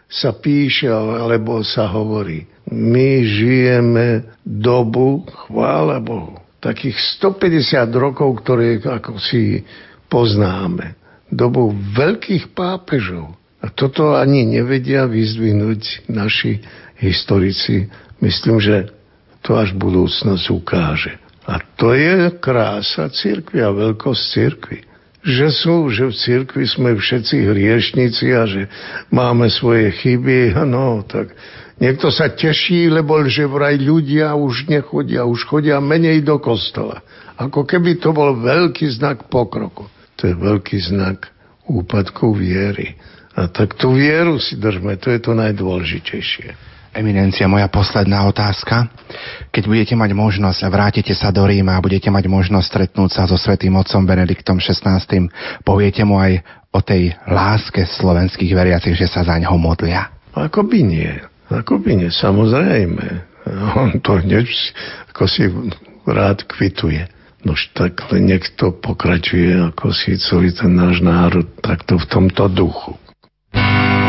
sa 0.08 0.32
píše 0.36 0.88
alebo 0.92 1.66
sa 1.66 1.90
hovorí. 1.90 2.48
My 2.72 3.24
žijeme 3.24 4.38
dobu, 4.44 5.26
chvála 5.28 6.00
Bohu, 6.00 6.38
takých 6.62 6.96
150 7.20 7.90
rokov, 7.96 8.44
ktoré 8.44 8.80
ako 8.80 9.20
si 9.20 9.64
poznáme. 10.08 10.96
Dobu 11.28 11.76
veľkých 11.76 12.56
pápežov, 12.56 13.36
a 13.58 13.74
toto 13.74 14.14
ani 14.14 14.46
nevedia 14.46 15.10
vyzdvihnúť 15.10 16.08
naši 16.14 16.62
historici. 17.02 17.90
Myslím, 18.22 18.62
že 18.62 18.94
to 19.42 19.58
až 19.58 19.74
budúcnosť 19.74 20.46
ukáže. 20.54 21.18
A 21.48 21.60
to 21.80 21.96
je 21.96 22.32
krása 22.38 23.10
cirkvi 23.10 23.64
a 23.64 23.74
veľkosť 23.74 24.22
cirkvi. 24.36 24.80
Že 25.28 25.48
sú, 25.52 25.76
že 25.92 26.08
v 26.08 26.16
cirkvi 26.16 26.64
sme 26.64 26.96
všetci 26.96 27.36
hriešnici 27.52 28.32
a 28.32 28.48
že 28.48 28.72
máme 29.12 29.52
svoje 29.52 29.92
chyby, 29.92 30.56
no 30.64 31.04
tak 31.04 31.36
niekto 31.84 32.08
sa 32.08 32.32
teší, 32.32 32.88
lebo 32.88 33.20
že 33.28 33.44
vraj 33.44 33.76
ľudia 33.76 34.32
už 34.40 34.72
nechodia, 34.72 35.28
už 35.28 35.44
chodia 35.44 35.84
menej 35.84 36.24
do 36.24 36.40
kostola. 36.40 37.04
Ako 37.36 37.68
keby 37.68 38.00
to 38.00 38.16
bol 38.16 38.40
veľký 38.40 38.88
znak 38.96 39.28
pokroku. 39.28 39.92
To 40.18 40.24
je 40.26 40.34
veľký 40.34 40.80
znak 40.80 41.30
úpadku 41.68 42.34
viery. 42.34 42.96
A 43.38 43.46
tak 43.52 43.78
tú 43.78 43.94
vieru 43.94 44.42
si 44.42 44.58
držme, 44.58 44.98
to 44.98 45.14
je 45.14 45.20
to 45.22 45.38
najdôležitejšie. 45.38 46.77
Eminencia, 46.96 47.50
moja 47.50 47.68
posledná 47.68 48.24
otázka. 48.28 48.88
Keď 49.52 49.64
budete 49.68 49.96
mať 49.96 50.12
možnosť 50.16 50.60
a 50.66 50.72
vrátite 50.72 51.14
sa 51.16 51.32
do 51.32 51.44
Ríma 51.44 51.76
a 51.76 51.84
budete 51.84 52.08
mať 52.08 52.26
možnosť 52.28 52.68
stretnúť 52.68 53.10
sa 53.14 53.24
so 53.28 53.40
svetým 53.40 53.76
otcom 53.76 54.04
Benediktom 54.06 54.60
XVI, 54.62 55.02
poviete 55.64 56.04
mu 56.04 56.20
aj 56.20 56.42
o 56.72 56.80
tej 56.84 57.16
láske 57.28 57.84
slovenských 57.88 58.52
veriacich, 58.54 58.96
že 58.96 59.08
sa 59.10 59.24
za 59.26 59.36
ňoho 59.40 59.58
modlia? 59.58 60.14
Ako 60.38 60.68
by 60.68 60.80
nie. 60.84 61.12
Ako 61.50 61.80
by 61.80 61.96
nie, 61.96 62.12
samozrejme. 62.12 63.06
On 63.80 63.96
to 64.04 64.20
hneď 64.20 64.48
ako 65.16 65.24
si 65.26 65.48
rád 66.04 66.44
kvituje. 66.46 67.08
Nož 67.48 67.72
tak 67.72 68.04
nech 68.12 68.54
to 68.60 68.76
pokračuje 68.76 69.56
ako 69.72 69.96
si 69.96 70.20
celý 70.20 70.52
ten 70.52 70.76
náš 70.76 71.00
národ 71.00 71.48
takto 71.64 71.96
v 71.96 72.06
tomto 72.06 72.52
duchu. 72.52 73.00
Nazarený 73.54 74.07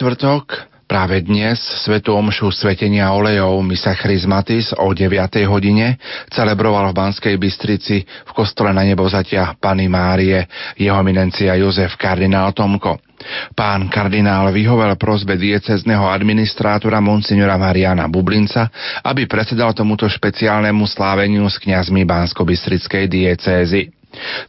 štvrtok, 0.00 0.64
práve 0.88 1.20
dnes 1.20 1.60
Svetú 1.84 2.16
omšu 2.16 2.48
svetenia 2.48 3.12
olejov 3.12 3.60
Misa 3.60 3.92
Chrismatis 3.92 4.72
o 4.72 4.96
9. 4.96 5.12
hodine 5.44 6.00
celebroval 6.32 6.88
v 6.88 6.96
Banskej 6.96 7.36
Bystrici 7.36 8.08
v 8.08 8.32
kostole 8.32 8.72
na 8.72 8.80
nebozatia 8.80 9.52
Pany 9.60 9.92
Márie 9.92 10.48
jeho 10.80 10.96
minencia 11.04 11.52
Jozef 11.60 12.00
kardinál 12.00 12.56
Tomko. 12.56 12.96
Pán 13.52 13.92
kardinál 13.92 14.48
vyhovel 14.56 14.96
prozbe 14.96 15.36
diecezneho 15.36 16.08
administrátora 16.08 16.96
monsignora 17.04 17.60
Mariana 17.60 18.08
Bublinca, 18.08 18.72
aby 19.04 19.28
predsedal 19.28 19.76
tomuto 19.76 20.08
špeciálnemu 20.08 20.88
sláveniu 20.88 21.44
s 21.44 21.60
kňazmi 21.60 22.08
Bansko-Bystrickej 22.08 23.04
diecézy. 23.04 23.99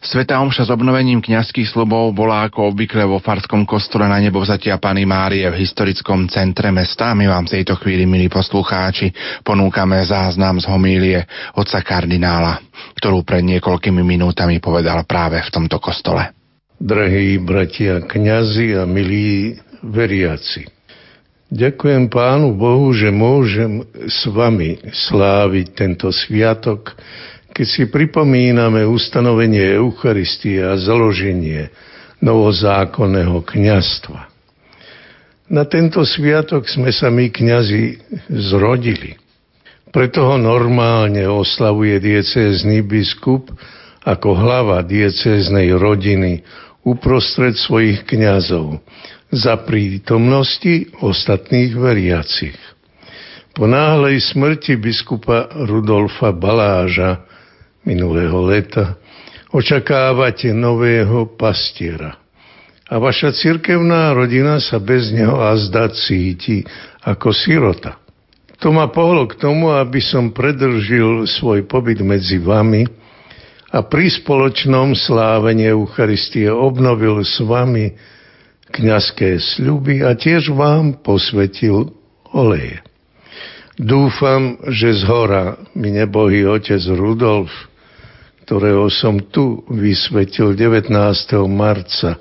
Sveta 0.01 0.41
omša 0.41 0.65
s 0.65 0.73
obnovením 0.73 1.21
kňazských 1.21 1.69
slubov 1.69 2.09
bola 2.17 2.49
ako 2.49 2.73
obvykle 2.73 3.05
vo 3.05 3.21
Farskom 3.21 3.69
kostole 3.69 4.09
na 4.09 4.17
nebo 4.17 4.41
vzatia 4.41 4.81
Pany 4.81 5.05
Márie 5.05 5.45
v 5.53 5.61
historickom 5.61 6.25
centre 6.25 6.73
mesta. 6.73 7.13
My 7.13 7.29
vám 7.29 7.45
v 7.45 7.61
tejto 7.61 7.77
chvíli, 7.77 8.09
milí 8.09 8.25
poslucháči, 8.25 9.13
ponúkame 9.45 10.01
záznam 10.01 10.57
z 10.57 10.65
homílie 10.65 11.19
otca 11.53 11.85
kardinála, 11.85 12.57
ktorú 12.97 13.21
pred 13.21 13.45
niekoľkými 13.45 14.01
minútami 14.01 14.57
povedal 14.57 15.05
práve 15.05 15.37
v 15.37 15.49
tomto 15.53 15.77
kostole. 15.77 16.33
Drahí 16.81 17.37
bratia 17.37 18.01
kňazi 18.01 18.81
a 18.81 18.89
milí 18.89 19.53
veriaci, 19.85 20.81
Ďakujem 21.51 22.07
Pánu 22.07 22.55
Bohu, 22.55 22.95
že 22.95 23.11
môžem 23.11 23.83
s 24.07 24.23
vami 24.23 24.79
sláviť 24.87 25.75
tento 25.75 26.07
sviatok, 26.07 26.95
keď 27.51 27.67
si 27.67 27.83
pripomíname 27.91 28.87
ustanovenie 28.87 29.75
Eucharistie 29.75 30.63
a 30.63 30.79
založenie 30.79 31.67
novozákonného 32.23 33.43
kňastva. 33.43 34.31
Na 35.51 35.67
tento 35.67 36.07
sviatok 36.07 36.63
sme 36.71 36.95
sa 36.95 37.11
my 37.11 37.27
kňazi 37.27 37.99
zrodili. 38.31 39.19
Preto 39.91 40.23
ho 40.23 40.39
normálne 40.39 41.27
oslavuje 41.27 41.99
diecézny 41.99 42.79
biskup 42.87 43.51
ako 44.07 44.29
hlava 44.31 44.79
diecéznej 44.87 45.75
rodiny 45.75 46.39
uprostred 46.87 47.59
svojich 47.59 48.07
kňazov 48.07 48.79
za 49.35 49.59
prítomnosti 49.67 50.87
ostatných 51.03 51.75
veriacich. 51.75 52.55
Po 53.51 53.67
náhlej 53.67 54.23
smrti 54.23 54.79
biskupa 54.79 55.51
Rudolfa 55.67 56.31
Baláža 56.31 57.27
minulého 57.85 58.41
leta 58.45 58.97
očakávate 59.51 60.55
nového 60.55 61.27
pastiera. 61.35 62.17
A 62.91 62.99
vaša 62.99 63.31
cirkevná 63.31 64.11
rodina 64.11 64.59
sa 64.59 64.79
bez 64.79 65.15
neho 65.15 65.39
azda 65.39 65.87
cíti 65.95 66.63
ako 67.07 67.31
sirota. 67.31 67.95
To 68.61 68.69
ma 68.69 68.91
pohlo 68.91 69.25
k 69.25 69.39
tomu, 69.39 69.71
aby 69.71 70.03
som 70.03 70.35
predržil 70.35 71.25
svoj 71.25 71.65
pobyt 71.65 72.03
medzi 72.03 72.37
vami 72.37 72.85
a 73.71 73.79
pri 73.81 74.11
spoločnom 74.11 74.93
slávení 74.93 75.71
Eucharistie 75.71 76.51
obnovil 76.51 77.23
s 77.23 77.39
vami 77.39 77.95
kňazské 78.69 79.39
sľuby 79.39 80.03
a 80.03 80.13
tiež 80.13 80.51
vám 80.51 80.99
posvetil 80.99 81.95
oleje. 82.35 82.83
Dúfam, 83.79 84.59
že 84.67 84.93
z 84.93 85.07
hora 85.07 85.57
mi 85.73 85.95
nebohý 85.95 86.45
otec 86.45 86.83
Rudolf, 86.91 87.49
ktorého 88.51 88.91
som 88.91 89.15
tu 89.31 89.63
vysvetil 89.71 90.59
19. 90.59 90.91
marca 91.47 92.19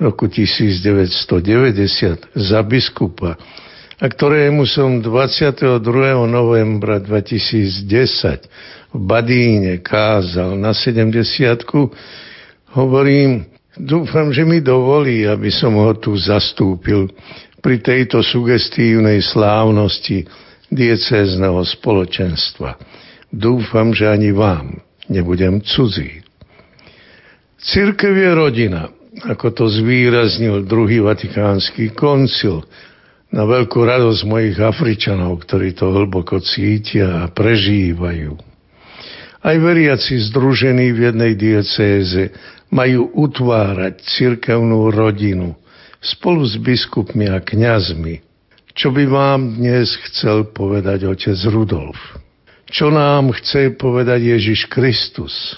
roku 0.00 0.24
1990 0.24 2.32
za 2.32 2.64
biskupa 2.64 3.36
a 4.00 4.06
ktorému 4.08 4.64
som 4.64 5.04
22. 5.04 5.84
novembra 6.32 6.96
2010 6.96 7.92
v 8.88 9.00
Badíne 9.04 9.84
kázal 9.84 10.56
na 10.56 10.72
70 10.72 11.12
hovorím, 12.72 13.44
dúfam, 13.76 14.32
že 14.32 14.48
mi 14.48 14.64
dovolí, 14.64 15.28
aby 15.28 15.52
som 15.52 15.76
ho 15.76 15.92
tu 15.92 16.16
zastúpil 16.16 17.12
pri 17.60 17.84
tejto 17.84 18.24
sugestívnej 18.24 19.20
slávnosti 19.20 20.24
diecézneho 20.72 21.60
spoločenstva. 21.60 22.80
Dúfam, 23.28 23.92
že 23.92 24.08
ani 24.08 24.32
vám 24.32 24.85
nebudem 25.08 25.62
cudzí. 25.62 26.22
Církev 27.56 28.14
je 28.14 28.30
rodina, 28.34 28.82
ako 29.26 29.50
to 29.50 29.64
zvýraznil 29.66 30.68
druhý 30.68 31.00
vatikánsky 31.02 31.90
koncil, 31.96 32.62
na 33.32 33.42
veľkú 33.42 33.82
radosť 33.82 34.22
mojich 34.22 34.56
Afričanov, 34.56 35.42
ktorí 35.42 35.74
to 35.74 35.90
hlboko 35.90 36.38
cítia 36.38 37.26
a 37.26 37.30
prežívajú. 37.30 38.38
Aj 39.42 39.56
veriaci 39.58 40.18
združení 40.30 40.94
v 40.94 41.10
jednej 41.10 41.32
diecéze 41.34 42.34
majú 42.70 43.10
utvárať 43.14 44.02
cirkevnú 44.02 44.90
rodinu 44.90 45.54
spolu 46.02 46.42
s 46.46 46.58
biskupmi 46.58 47.30
a 47.30 47.38
kňazmi. 47.42 48.22
Čo 48.76 48.92
by 48.92 49.04
vám 49.08 49.58
dnes 49.58 49.96
chcel 50.10 50.50
povedať 50.50 51.08
otec 51.08 51.38
Rudolf? 51.48 51.98
Čo 52.66 52.90
nám 52.90 53.30
chce 53.30 53.78
povedať 53.78 54.26
Ježiš 54.26 54.66
Kristus, 54.66 55.54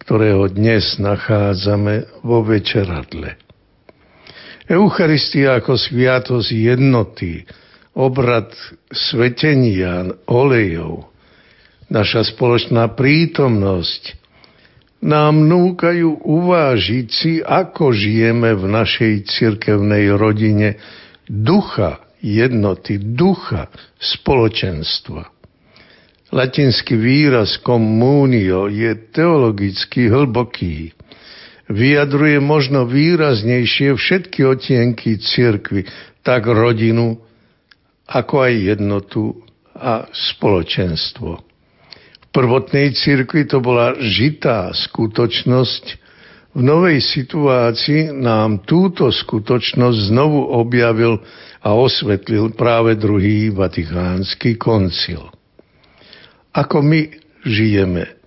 ktorého 0.00 0.48
dnes 0.48 0.96
nachádzame 0.96 2.24
vo 2.24 2.40
večeradle? 2.40 3.36
Eucharistia 4.64 5.60
ako 5.60 5.76
sviatosť 5.76 6.48
jednoty, 6.48 7.44
obrad 7.92 8.48
svetenia, 8.88 10.08
olejov, 10.24 11.12
naša 11.92 12.24
spoločná 12.24 12.88
prítomnosť 12.96 14.16
nám 15.04 15.44
núkajú 15.44 16.24
uvážiť 16.24 17.06
si, 17.12 17.32
ako 17.44 17.92
žijeme 17.92 18.56
v 18.56 18.64
našej 18.64 19.12
cirkevnej 19.28 20.08
rodine 20.16 20.80
ducha 21.28 22.00
jednoty, 22.24 22.96
ducha 22.96 23.68
spoločenstva. 24.00 25.37
Latinský 26.28 26.96
výraz 26.96 27.56
communio 27.64 28.68
je 28.68 28.92
teologicky 29.12 30.12
hlboký. 30.12 30.92
Vyjadruje 31.68 32.40
možno 32.40 32.84
výraznejšie 32.88 33.96
všetky 33.96 34.44
otienky 34.44 35.20
cirkvy, 35.20 35.88
tak 36.24 36.48
rodinu, 36.48 37.16
ako 38.08 38.34
aj 38.44 38.52
jednotu 38.76 39.36
a 39.76 40.08
spoločenstvo 40.08 41.48
prvotnej 42.38 42.94
cirkvi 42.94 43.50
to 43.50 43.58
bola 43.58 43.98
žitá 43.98 44.70
skutočnosť. 44.70 45.84
V 46.54 46.60
novej 46.62 47.02
situácii 47.02 48.14
nám 48.14 48.62
túto 48.62 49.10
skutočnosť 49.10 49.98
znovu 50.14 50.46
objavil 50.54 51.18
a 51.58 51.74
osvetlil 51.74 52.54
práve 52.54 52.94
druhý 52.94 53.50
vatikánsky 53.50 54.54
koncil. 54.54 55.37
Ako 56.58 56.82
my 56.82 57.06
žijeme 57.46 58.18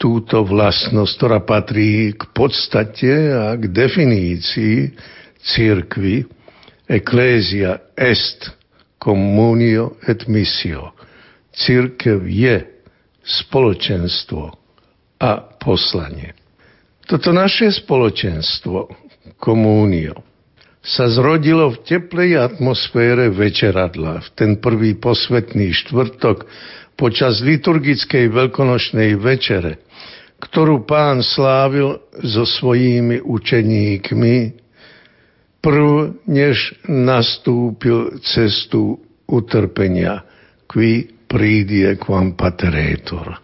túto 0.00 0.40
vlastnosť, 0.40 1.12
ktorá 1.20 1.38
patrí 1.44 2.16
k 2.16 2.24
podstate 2.32 3.12
a 3.36 3.52
k 3.60 3.68
definícii 3.68 4.96
cirkvy, 5.44 6.24
Ecclesia 6.88 7.92
est 7.96 8.52
communio 8.96 9.96
et 10.04 10.24
missio. 10.28 10.96
Církev 11.52 12.24
je 12.24 12.60
spoločenstvo 13.24 14.52
a 15.20 15.32
poslanie. 15.60 16.36
Toto 17.04 17.32
naše 17.32 17.68
spoločenstvo, 17.68 18.88
komúnio, 19.40 20.24
sa 20.84 21.08
zrodilo 21.08 21.72
v 21.72 21.80
teplej 21.88 22.36
atmosfére 22.36 23.32
večeradla 23.32 24.20
v 24.20 24.28
ten 24.36 24.50
prvý 24.60 24.92
posvetný 25.00 25.72
štvrtok 25.72 26.44
počas 26.94 27.42
liturgickej 27.42 28.30
veľkonočnej 28.30 29.18
večere, 29.18 29.82
ktorú 30.38 30.86
pán 30.86 31.22
slávil 31.22 31.98
so 32.22 32.44
svojimi 32.46 33.22
učeníkmi, 33.22 34.36
prv 35.64 35.88
než 36.28 36.76
nastúpil 36.84 38.20
cestu 38.20 39.00
utrpenia, 39.24 40.22
qui 40.68 41.08
prídie 41.24 41.96
quam 41.96 42.36
pateretur. 42.36 43.40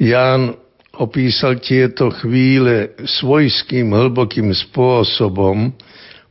Ján 0.00 0.56
opísal 0.96 1.60
tieto 1.60 2.08
chvíle 2.10 2.96
svojským 3.04 3.92
hlbokým 3.92 4.50
spôsobom, 4.56 5.76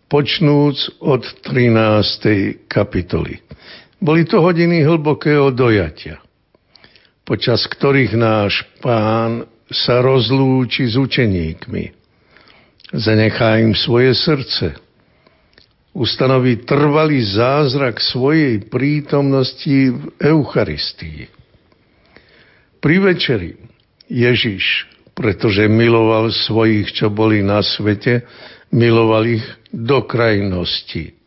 počnúc 0.10 0.90
od 1.06 1.22
13. 1.46 2.66
kapitoly. 2.66 3.38
Boli 4.02 4.26
to 4.26 4.42
hodiny 4.42 4.82
hlbokého 4.82 5.54
dojatia, 5.54 6.18
počas 7.30 7.70
ktorých 7.70 8.18
náš 8.18 8.66
pán 8.82 9.46
sa 9.70 10.02
rozlúči 10.02 10.90
s 10.90 10.98
učeníkmi. 10.98 11.94
Zanechá 12.90 13.62
im 13.62 13.78
svoje 13.78 14.18
srdce– 14.18 14.74
ustanoví 16.00 16.64
trvalý 16.64 17.20
zázrak 17.20 18.00
svojej 18.00 18.64
prítomnosti 18.72 19.92
v 19.92 20.02
Eucharistii. 20.16 21.28
Pri 22.80 22.96
večeri 23.04 23.60
Ježiš, 24.08 24.88
pretože 25.12 25.68
miloval 25.68 26.32
svojich, 26.32 26.96
čo 26.96 27.12
boli 27.12 27.44
na 27.44 27.60
svete, 27.60 28.24
miloval 28.72 29.28
ich 29.28 29.46
do 29.76 30.00
krajnosti. 30.08 31.19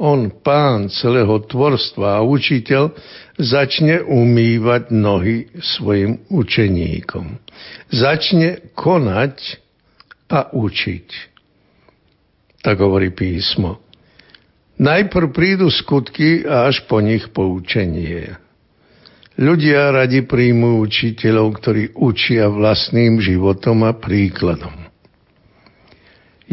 On, 0.00 0.30
pán 0.30 0.88
celého 0.88 1.44
tvorstva 1.46 2.18
a 2.18 2.24
učiteľ, 2.24 2.96
začne 3.36 4.00
umývať 4.02 4.88
nohy 4.90 5.52
svojim 5.60 6.24
učeníkom. 6.32 7.38
Začne 7.92 8.72
konať 8.72 9.60
a 10.32 10.48
učiť. 10.52 11.08
Tak 12.64 12.76
hovorí 12.80 13.12
písmo. 13.12 13.82
Najprv 14.80 15.28
prídu 15.30 15.68
skutky 15.68 16.48
a 16.48 16.66
až 16.72 16.82
po 16.88 16.98
nich 17.04 17.28
poučenie. 17.30 18.34
Ľudia 19.36 19.92
radi 19.92 20.24
príjmú 20.24 20.80
učiteľov, 20.84 21.60
ktorí 21.60 21.82
učia 21.96 22.48
vlastným 22.48 23.20
životom 23.20 23.84
a 23.84 23.92
príkladom. 23.96 24.72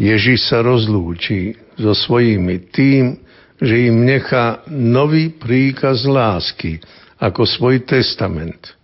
Ježiš 0.00 0.48
sa 0.48 0.64
rozlúči 0.64 1.60
so 1.76 1.92
svojimi 1.92 2.72
tým, 2.72 3.20
že 3.60 3.92
im 3.92 4.08
nechá 4.08 4.64
nový 4.72 5.30
príkaz 5.30 6.08
lásky 6.08 6.80
ako 7.20 7.44
svoj 7.44 7.84
testament. 7.84 8.74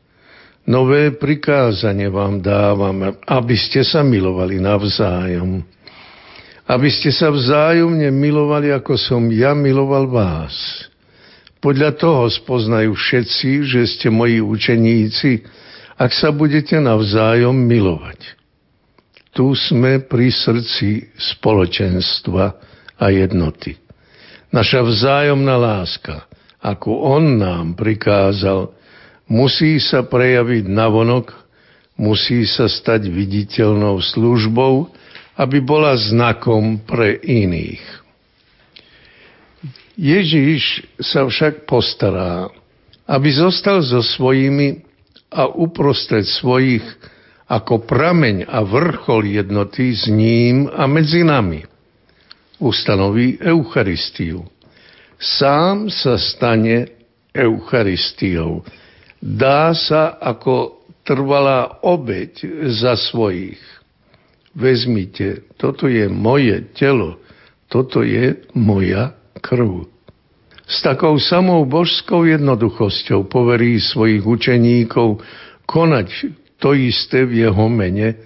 Nové 0.68 1.14
prikázanie 1.14 2.12
vám 2.12 2.45
dávam, 2.45 3.16
aby 3.24 3.57
ste 3.57 3.81
sa 3.87 4.05
milovali 4.05 4.61
navzájom 4.61 5.64
aby 6.66 6.91
ste 6.91 7.14
sa 7.14 7.31
vzájomne 7.31 8.11
milovali, 8.11 8.74
ako 8.74 8.99
som 8.99 9.22
ja 9.31 9.55
miloval 9.55 10.11
vás. 10.11 10.55
Podľa 11.62 11.95
toho 11.95 12.27
spoznajú 12.27 12.93
všetci, 12.95 13.51
že 13.64 13.81
ste 13.87 14.09
moji 14.11 14.43
učeníci, 14.43 15.47
ak 15.97 16.11
sa 16.12 16.35
budete 16.35 16.77
navzájom 16.77 17.55
milovať. 17.55 18.37
tu 19.37 19.53
sme 19.53 20.01
pri 20.01 20.33
srdci 20.33 21.12
spoločenstva 21.16 22.45
a 22.97 23.07
jednoty. 23.12 23.77
Naša 24.57 24.81
vzájomná 24.81 25.61
láska, 25.61 26.25
ako 26.65 26.89
On 27.13 27.37
nám 27.37 27.77
prikázal, 27.77 28.73
musí 29.29 29.77
sa 29.77 30.01
prejaviť 30.01 30.65
navonok, 30.65 31.29
musí 32.01 32.49
sa 32.49 32.65
stať 32.65 33.13
viditeľnou 33.13 34.01
službou, 34.01 34.89
aby 35.37 35.61
bola 35.61 35.93
znakom 36.01 36.81
pre 36.89 37.21
iných. 37.21 37.85
Ježíš 40.01 40.89
sa 41.05 41.29
však 41.29 41.69
postará, 41.69 42.49
aby 43.05 43.29
zostal 43.37 43.85
so 43.85 44.01
svojimi 44.01 44.81
a 45.37 45.53
uprostred 45.53 46.25
svojich 46.25 46.85
ako 47.45 47.85
prameň 47.85 48.49
a 48.49 48.65
vrchol 48.65 49.37
jednoty 49.37 49.93
s 49.93 50.09
ním 50.09 50.65
a 50.73 50.89
medzi 50.89 51.21
nami. 51.29 51.76
Ustanoví 52.57 53.37
Eucharistiu. 53.37 54.49
Sám 55.21 55.93
sa 55.93 56.17
stane 56.17 56.89
Eucharistiou. 57.37 58.65
Dá 59.21 59.77
sa 59.77 60.17
ako 60.17 60.85
trvalá 61.05 61.85
obeď 61.85 62.65
za 62.73 62.97
svojich. 62.97 63.61
Vezmite, 64.57 65.45
toto 65.61 65.85
je 65.85 66.09
moje 66.09 66.65
telo, 66.73 67.21
toto 67.69 68.01
je 68.01 68.41
moja 68.57 69.13
krv. 69.45 69.85
S 70.65 70.81
takou 70.81 71.21
samou 71.21 71.69
božskou 71.69 72.25
jednoduchosťou 72.25 73.29
poverí 73.29 73.77
svojich 73.79 74.25
učeníkov 74.25 75.21
konať 75.69 76.09
to 76.57 76.73
isté 76.73 77.29
v 77.29 77.47
jeho 77.47 77.69
mene 77.69 78.17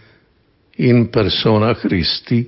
in 0.78 1.10
persona 1.10 1.74
Christi, 1.74 2.46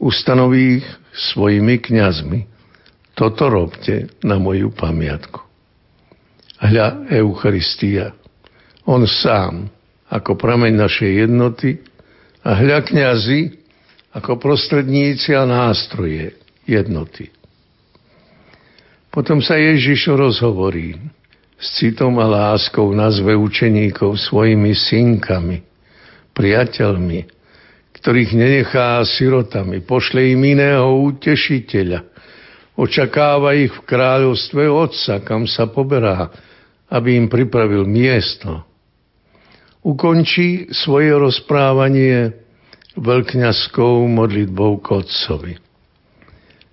ustanoví 0.00 0.80
ich 0.80 0.88
svojimi 1.12 1.76
kňazmi. 1.78 2.40
Toto 3.12 3.52
robte 3.52 4.08
na 4.24 4.40
moju 4.40 4.72
pamiatku. 4.72 5.44
Hľa 6.60 7.08
Eucharistia, 7.12 8.16
on 8.88 9.04
sám 9.04 9.68
ako 10.08 10.40
prameň 10.40 10.72
našej 10.76 11.10
jednoty 11.28 11.80
a 12.40 12.56
hľa 12.56 12.80
kňazi 12.88 13.40
ako 14.16 14.40
prostredníci 14.40 15.36
a 15.36 15.44
nástroje 15.44 16.34
jednoty. 16.64 17.30
Potom 19.10 19.42
sa 19.42 19.58
Ježiš 19.58 20.10
rozhovorí 20.10 20.96
s 21.60 21.76
citom 21.76 22.16
a 22.22 22.26
láskou 22.26 22.88
nazve 22.94 23.36
učeníkov 23.36 24.16
svojimi 24.16 24.72
synkami, 24.72 25.60
priateľmi, 26.32 27.39
ktorých 28.00 28.32
nenechá 28.32 29.04
sirotami, 29.04 29.84
pošle 29.84 30.32
im 30.32 30.40
iného 30.56 31.04
utešiteľa, 31.04 32.00
očakáva 32.80 33.52
ich 33.52 33.68
v 33.76 33.84
kráľovstve 33.84 34.64
Otca, 34.72 35.20
kam 35.20 35.44
sa 35.44 35.68
poberá, 35.68 36.32
aby 36.88 37.20
im 37.20 37.28
pripravil 37.28 37.84
miesto. 37.84 38.64
Ukončí 39.84 40.72
svoje 40.72 41.12
rozprávanie 41.12 42.32
veľkňazskou 42.96 44.08
modlitbou 44.08 44.80
k 44.80 44.86
Otcovi. 45.04 45.54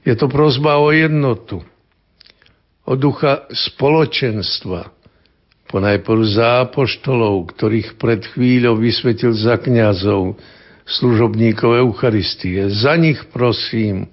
Je 0.07 0.15
to 0.15 0.31
prozba 0.31 0.79
o 0.79 0.95
jednotu, 0.95 1.59
o 2.87 2.93
ducha 2.95 3.51
spoločenstva, 3.51 4.95
ponajprv 5.67 6.21
za 6.31 6.63
apoštolov, 6.63 7.51
ktorých 7.51 7.99
pred 7.99 8.23
chvíľou 8.31 8.79
vysvetil 8.79 9.35
za 9.35 9.59
kňazov, 9.59 10.39
služobníkov 10.87 11.83
Eucharistie. 11.83 12.71
Za 12.71 12.95
nich 12.95 13.19
prosím, 13.29 14.07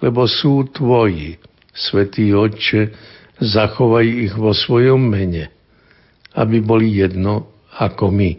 lebo 0.00 0.24
sú 0.24 0.64
tvoji, 0.72 1.36
Svetý 1.76 2.32
Otče, 2.32 2.96
zachovaj 3.36 4.06
ich 4.08 4.32
vo 4.32 4.56
svojom 4.56 4.96
mene, 4.96 5.52
aby 6.32 6.64
boli 6.64 6.96
jedno 6.96 7.52
ako 7.76 8.08
my. 8.08 8.32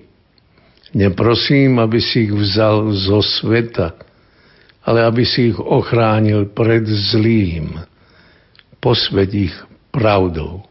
Neprosím, 0.98 1.78
aby 1.78 2.02
si 2.02 2.26
ich 2.26 2.34
vzal 2.34 2.90
zo 2.98 3.22
sveta, 3.22 3.94
ale 4.82 5.06
aby 5.06 5.22
si 5.22 5.54
ich 5.54 5.60
ochránil 5.62 6.50
pred 6.50 6.82
zlým. 6.90 7.78
Posved 8.82 9.30
ich 9.38 9.54
pravdou. 9.94 10.66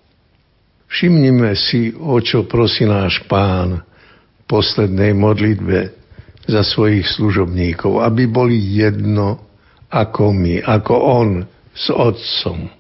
Všimnime 0.91 1.55
si, 1.55 1.95
o 1.95 2.19
čo 2.19 2.47
prosí 2.47 2.87
náš 2.87 3.23
pán 3.31 3.83
v 3.83 4.43
poslednej 4.51 5.15
modlitbe 5.15 6.06
za 6.47 6.63
svojich 6.63 7.07
služobníkov, 7.11 8.03
aby 8.03 8.31
boli 8.31 8.57
jedno 8.57 9.43
ako 9.91 10.31
my, 10.35 10.63
ako 10.63 10.95
on 10.95 11.31
s 11.75 11.91
otcom. 11.91 12.71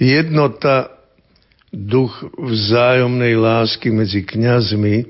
Jednota, 0.00 1.00
duch 1.70 2.24
vzájomnej 2.34 3.38
lásky 3.38 3.94
medzi 3.94 4.26
kňazmi 4.26 5.06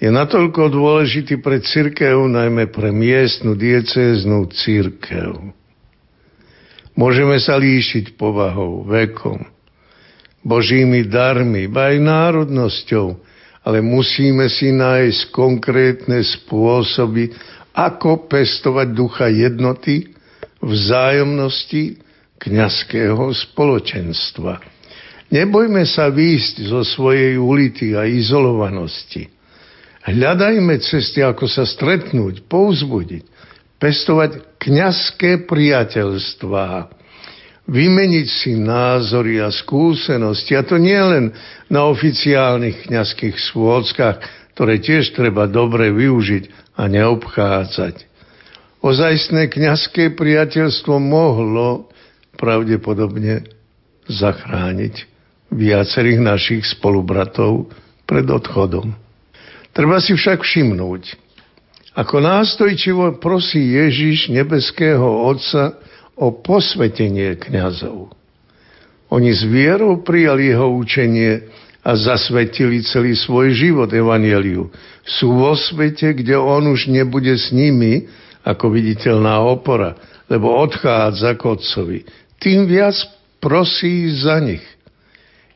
je 0.00 0.08
natoľko 0.08 0.72
dôležitý 0.72 1.44
pre 1.44 1.60
církev, 1.60 2.16
najmä 2.24 2.72
pre 2.72 2.88
miestnu 2.88 3.52
diecéznú 3.52 4.48
církev. 4.48 5.52
Môžeme 6.96 7.36
sa 7.36 7.60
líšiť 7.60 8.16
povahou, 8.16 8.88
vekom, 8.88 9.44
božími 10.40 11.04
darmi, 11.04 11.68
ba 11.68 11.92
aj 11.92 11.96
národnosťou, 12.00 13.20
ale 13.70 13.86
musíme 13.86 14.50
si 14.50 14.74
nájsť 14.74 15.30
konkrétne 15.30 16.18
spôsoby, 16.26 17.30
ako 17.70 18.26
pestovať 18.26 18.88
ducha 18.90 19.30
jednoty, 19.30 20.10
vzájomnosti, 20.58 22.02
kňazského 22.42 23.30
spoločenstva. 23.30 24.58
Nebojme 25.30 25.86
sa 25.86 26.10
výjsť 26.10 26.66
zo 26.66 26.82
svojej 26.82 27.38
ulity 27.38 27.94
a 27.94 28.10
izolovanosti. 28.10 29.30
Hľadajme 30.02 30.74
cesty, 30.82 31.22
ako 31.22 31.46
sa 31.46 31.62
stretnúť, 31.62 32.42
pouzbudiť, 32.50 33.22
pestovať 33.78 34.58
kňazské 34.58 35.46
priateľstvá, 35.46 36.90
vymeniť 37.70 38.26
si 38.26 38.58
názory 38.58 39.38
a 39.38 39.54
skúsenosti. 39.54 40.58
A 40.58 40.66
to 40.66 40.74
nie 40.76 40.98
len 40.98 41.30
na 41.70 41.86
oficiálnych 41.86 42.90
kňazských 42.90 43.38
schôdzkach, 43.38 44.18
ktoré 44.58 44.82
tiež 44.82 45.14
treba 45.14 45.46
dobre 45.46 45.94
využiť 45.94 46.74
a 46.74 46.90
neobchádzať. 46.90 48.10
Ozajstné 48.82 49.46
kňazské 49.46 50.18
priateľstvo 50.18 50.98
mohlo 50.98 51.92
pravdepodobne 52.34 53.46
zachrániť 54.10 55.06
viacerých 55.54 56.18
našich 56.18 56.62
spolubratov 56.66 57.70
pred 58.08 58.26
odchodom. 58.26 58.96
Treba 59.70 60.02
si 60.02 60.18
však 60.18 60.42
všimnúť, 60.42 61.14
ako 61.94 62.16
nástojčivo 62.22 63.18
prosí 63.18 63.76
Ježiš 63.76 64.30
nebeského 64.32 65.04
Otca 65.04 65.78
o 66.20 66.28
posvetenie 66.44 67.40
kňazov. 67.40 68.12
Oni 69.10 69.32
s 69.32 69.42
vierou 69.42 70.04
prijali 70.04 70.52
jeho 70.52 70.70
učenie 70.70 71.48
a 71.80 71.96
zasvetili 71.96 72.84
celý 72.84 73.16
svoj 73.16 73.56
život 73.56 73.88
evaneliu. 73.90 74.68
Sú 75.02 75.32
vo 75.32 75.56
svete, 75.56 76.12
kde 76.12 76.36
on 76.36 76.68
už 76.68 76.92
nebude 76.92 77.32
s 77.32 77.50
nimi 77.50 78.06
ako 78.44 78.70
viditeľná 78.70 79.40
opora, 79.40 79.96
lebo 80.28 80.52
odchádza 80.60 81.34
k 81.34 81.42
Otcovi. 81.42 81.98
Tým 82.36 82.68
viac 82.68 82.94
prosí 83.40 84.12
za 84.12 84.38
nich. 84.38 84.62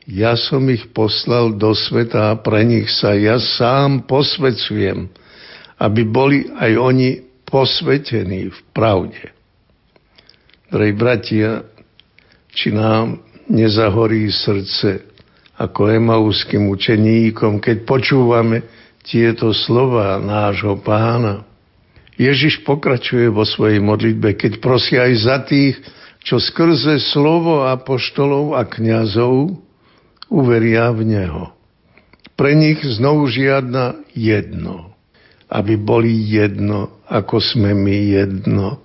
Ja 0.09 0.33
som 0.35 0.65
ich 0.69 0.89
poslal 0.91 1.55
do 1.55 1.71
sveta 1.77 2.33
a 2.33 2.37
pre 2.41 2.65
nich 2.65 2.89
sa 2.89 3.13
ja 3.13 3.37
sám 3.37 4.09
posvecujem– 4.09 5.07
aby 5.79 6.01
boli 6.07 6.47
aj 6.55 6.71
oni 6.79 7.09
posvetení 7.43 8.47
v 8.47 8.59
pravde. 8.71 9.34
Drahí 10.69 10.93
bratia, 10.97 11.65
či 12.49 12.73
nám 12.73 13.21
nezahorí 13.45 14.29
srdce 14.33 15.05
ako 15.55 15.93
emauským 15.93 16.67
učeníkom, 16.67 17.61
keď 17.61 17.85
počúvame 17.87 18.65
tieto 19.05 19.53
slova 19.53 20.17
nášho 20.17 20.75
pána. 20.81 21.45
Ježiš 22.15 22.63
pokračuje 22.65 23.29
vo 23.29 23.45
svojej 23.45 23.79
modlitbe, 23.79 24.35
keď 24.35 24.63
prosí 24.63 24.97
aj 24.97 25.13
za 25.19 25.37
tých, 25.45 25.75
čo 26.25 26.41
skrze 26.41 26.97
slovo 27.13 27.67
apoštolov 27.69 28.57
a 28.57 28.65
kňazov 28.65 29.53
uveria 30.31 30.89
v 30.89 31.01
Neho. 31.05 31.45
Pre 32.33 32.51
nich 32.51 32.81
znovu 32.83 33.29
žiadna 33.29 34.01
jedno 34.11 34.95
aby 35.49 35.77
boli 35.77 36.11
jedno, 36.25 37.05
ako 37.05 37.37
sme 37.37 37.77
my 37.77 37.95
jedno. 38.17 38.81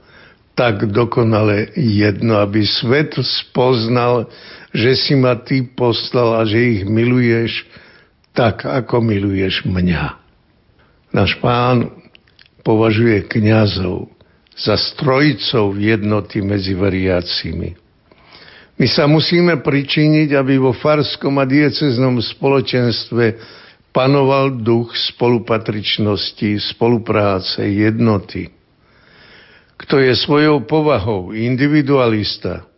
Tak 0.54 0.92
dokonale 0.92 1.72
jedno, 1.78 2.36
aby 2.42 2.66
svet 2.66 3.16
spoznal, 3.20 4.28
že 4.70 4.94
si 4.98 5.14
ma 5.16 5.38
ty 5.38 5.64
poslal 5.64 6.38
a 6.38 6.42
že 6.44 6.58
ich 6.58 6.82
miluješ 6.84 7.64
tak, 8.36 8.66
ako 8.66 9.02
miluješ 9.02 9.66
mňa. 9.66 10.20
Náš 11.10 11.34
pán 11.42 11.90
považuje 12.62 13.26
kňazov 13.26 14.10
za 14.54 14.76
strojcov 14.76 15.74
jednoty 15.80 16.38
medzi 16.44 16.76
veriacimi. 16.76 17.74
My 18.80 18.86
sa 18.88 19.04
musíme 19.04 19.60
pričiniť, 19.60 20.32
aby 20.32 20.56
vo 20.56 20.72
farskom 20.72 21.36
a 21.36 21.44
dieceznom 21.44 22.16
spoločenstve 22.22 23.36
panoval 23.92 24.62
duch 24.62 24.94
spolupatričnosti, 24.94 26.56
spolupráce, 26.72 27.66
jednoty. 27.66 28.48
Kto 29.80 29.96
je 29.96 30.12
svojou 30.12 30.68
povahou 30.68 31.32
individualista, 31.32 32.68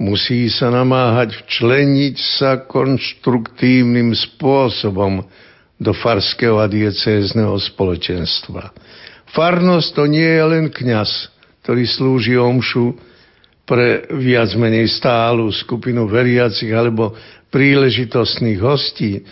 musí 0.00 0.48
sa 0.48 0.72
namáhať 0.72 1.36
včleniť 1.44 2.16
sa 2.16 2.64
konštruktívnym 2.64 4.16
spôsobom 4.16 5.28
do 5.76 5.92
farského 5.92 6.56
a 6.56 6.64
diecézneho 6.64 7.52
spoločenstva. 7.56 8.72
Farnosť 9.36 9.88
to 9.92 10.04
nie 10.08 10.24
je 10.24 10.44
len 10.44 10.66
kňaz, 10.72 11.28
ktorý 11.64 11.84
slúži 11.84 12.34
omšu 12.40 12.96
pre 13.68 14.08
viac 14.16 14.50
menej 14.56 14.90
stálu 14.90 15.52
skupinu 15.52 16.08
veriacich 16.08 16.72
alebo 16.72 17.14
príležitostných 17.52 18.58
hostí. 18.58 19.22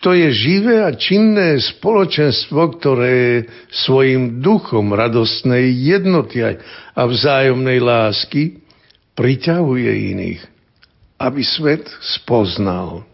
To 0.00 0.16
je 0.16 0.32
živé 0.32 0.80
a 0.80 0.96
činné 0.96 1.60
spoločenstvo, 1.60 2.80
ktoré 2.80 3.44
svojim 3.68 4.40
duchom 4.40 4.96
radostnej 4.96 5.68
jednoty 5.76 6.40
a 6.40 7.02
vzájomnej 7.04 7.84
lásky 7.84 8.64
priťahuje 9.12 9.90
iných, 10.16 10.42
aby 11.20 11.40
svet 11.44 11.84
spoznal. 12.00 13.04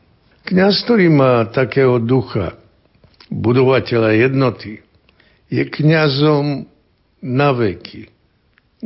Kňaz, 0.47 0.87
ktorý 0.87 1.11
má 1.11 1.43
takého 1.51 1.99
ducha, 1.99 2.55
budovateľa 3.35 4.15
jednoty, 4.15 4.79
je 5.51 5.67
kňazom 5.67 6.71
na 7.19 7.51
veky 7.51 8.15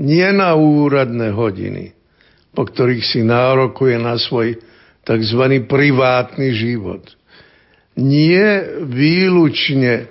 nie 0.01 0.28
na 0.32 0.55
úradné 0.55 1.34
hodiny, 1.34 1.92
po 2.55 2.66
ktorých 2.66 3.05
si 3.05 3.20
nárokuje 3.26 3.98
na 3.98 4.16
svoj 4.18 4.59
tzv. 5.03 5.42
privátny 5.66 6.55
život. 6.55 7.03
Nie 7.99 8.78
výlučne 8.86 10.11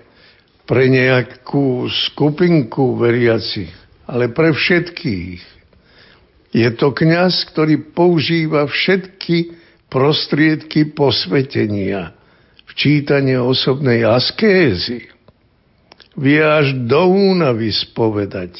pre 0.70 0.86
nejakú 0.86 1.90
skupinku 1.90 3.00
veriacich, 3.00 3.72
ale 4.06 4.30
pre 4.30 4.54
všetkých. 4.54 5.42
Je 6.54 6.70
to 6.74 6.94
kňaz, 6.94 7.46
ktorý 7.54 7.94
používa 7.94 8.66
všetky 8.66 9.54
prostriedky 9.90 10.94
posvetenia, 10.94 12.14
včítanie 12.70 13.38
osobnej 13.42 14.06
askézy. 14.06 15.10
Vie 16.14 16.42
až 16.42 16.74
do 16.86 17.10
únavy 17.10 17.74
spovedať 17.74 18.58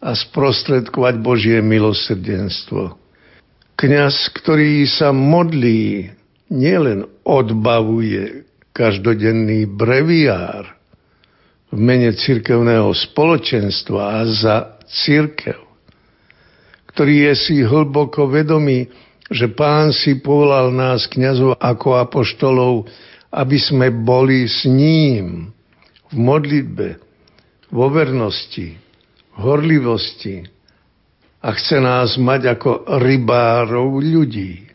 a 0.00 0.16
sprostredkovať 0.16 1.14
Božie 1.20 1.58
milosrdenstvo. 1.60 2.96
Kňaz, 3.76 4.32
ktorý 4.32 4.88
sa 4.88 5.12
modlí, 5.12 6.10
nielen 6.50 7.06
odbavuje 7.22 8.44
každodenný 8.74 9.70
breviár 9.70 10.66
v 11.70 11.78
mene 11.78 12.10
cirkevného 12.12 12.90
spoločenstva 12.90 14.02
a 14.02 14.20
za 14.26 14.56
cirkev, 14.90 15.62
ktorý 16.90 17.30
je 17.30 17.34
si 17.38 17.56
hlboko 17.62 18.26
vedomý, 18.26 18.90
že 19.30 19.46
pán 19.46 19.94
si 19.94 20.18
povolal 20.18 20.74
nás 20.74 21.06
kňazov 21.06 21.54
ako 21.62 21.88
apoštolov, 22.02 22.90
aby 23.30 23.58
sme 23.62 23.94
boli 23.94 24.50
s 24.50 24.66
ním 24.66 25.54
v 26.10 26.14
modlitbe, 26.18 26.98
vo 27.70 27.86
vernosti, 27.94 28.74
horlivosti 29.38 30.42
a 31.38 31.54
chce 31.54 31.78
nás 31.78 32.18
mať 32.18 32.58
ako 32.58 32.98
rybárov 32.98 34.02
ľudí. 34.02 34.69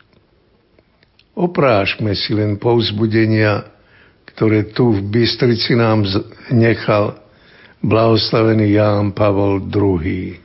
Oprášme 1.35 2.15
si 2.15 2.31
len 2.31 2.55
povzbudenia, 2.55 3.67
ktoré 4.31 4.71
tu 4.71 4.95
v 4.95 5.03
Bystrici 5.03 5.75
nám 5.75 6.07
nechal 6.47 7.19
blahoslavený 7.83 8.79
Ján 8.79 9.11
Pavol 9.11 9.67
II. 9.67 10.39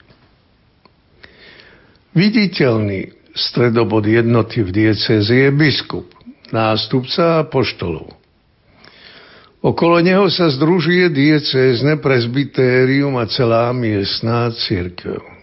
Viditeľný 2.10 3.14
stredobod 3.38 4.02
jednoty 4.10 4.66
v 4.66 4.70
diecéze 4.74 5.30
je 5.30 5.48
biskup, 5.54 6.10
nástupca 6.50 7.38
a 7.38 7.46
poštolov. 7.46 8.10
Okolo 9.62 10.00
neho 10.02 10.26
sa 10.26 10.50
združuje 10.50 11.12
diecézne 11.12 12.00
presbytérium 12.02 13.14
a 13.14 13.28
celá 13.30 13.70
miestná 13.70 14.50
církev. 14.50 15.39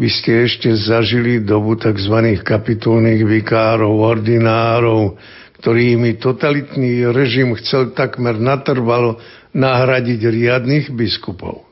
Vy 0.00 0.08
ste 0.08 0.48
ešte 0.48 0.72
zažili 0.72 1.44
dobu 1.44 1.76
tzv. 1.76 2.40
kapitulných 2.40 3.20
vikárov, 3.20 4.00
ordinárov, 4.00 5.20
ktorými 5.60 6.16
totalitný 6.16 7.04
režim 7.12 7.52
chcel 7.60 7.92
takmer 7.92 8.40
natrvalo 8.40 9.20
nahradiť 9.52 10.20
riadných 10.24 10.88
biskupov. 10.96 11.68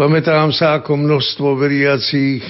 Pamätám 0.00 0.48
sa, 0.56 0.80
ako 0.80 0.96
množstvo 0.96 1.60
veriacich, 1.60 2.40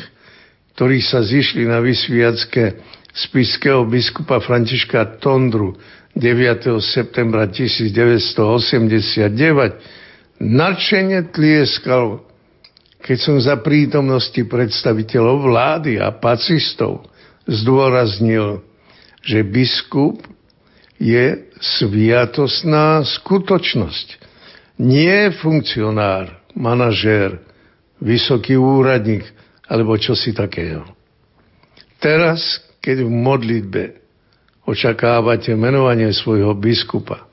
ktorí 0.79 1.03
sa 1.03 1.19
zišli 1.19 1.67
na 1.67 1.83
vysviacke 1.83 2.79
spiského 3.11 3.83
biskupa 3.91 4.39
Františka 4.39 5.19
Tondru 5.19 5.75
9. 6.15 6.79
septembra 6.79 7.51
1989 7.51 10.39
nadšene 10.39 11.27
tlieskal, 11.35 12.23
keď 13.07 13.19
som 13.23 13.39
za 13.39 13.55
prítomnosti 13.63 14.43
predstaviteľov 14.43 15.47
vlády 15.47 16.03
a 16.03 16.11
pacistov 16.11 17.07
zdôraznil, 17.47 18.67
že 19.23 19.47
biskup 19.47 20.19
je 20.99 21.47
sviatosná 21.63 23.07
skutočnosť. 23.07 24.19
Nie 24.83 25.31
funkcionár, 25.39 26.35
manažér, 26.59 27.39
vysoký 28.03 28.59
úradník 28.59 29.23
alebo 29.71 29.95
čosi 29.95 30.35
takého. 30.35 30.85
Teraz, 32.03 32.59
keď 32.83 33.07
v 33.07 33.11
modlitbe 33.11 33.83
očakávate 34.67 35.55
menovanie 35.55 36.11
svojho 36.11 36.53
biskupa. 36.59 37.25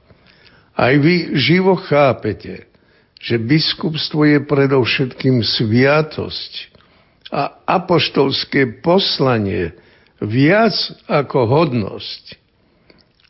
Aj 0.77 0.93
vy 0.97 1.33
živo 1.37 1.73
chápete, 1.77 2.69
že 3.23 3.39
biskupstvo 3.39 4.27
je 4.27 4.39
predovšetkým 4.43 5.39
sviatosť 5.39 6.75
a 7.31 7.55
apoštolské 7.63 8.83
poslanie 8.83 9.71
viac 10.19 10.75
ako 11.07 11.47
hodnosť. 11.47 12.35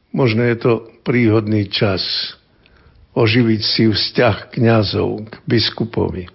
Možno 0.09 0.41
je 0.49 0.57
to 0.57 0.73
príhodný 1.05 1.69
čas 1.69 2.01
oživiť 3.13 3.61
si 3.61 3.85
vzťah 3.85 4.49
kňazov 4.49 5.29
k 5.29 5.33
biskupovi. 5.45 6.25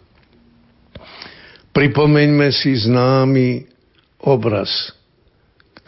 Pripomeňme 1.75 2.55
si 2.55 2.79
známy 2.79 3.67
obraz 4.23 4.95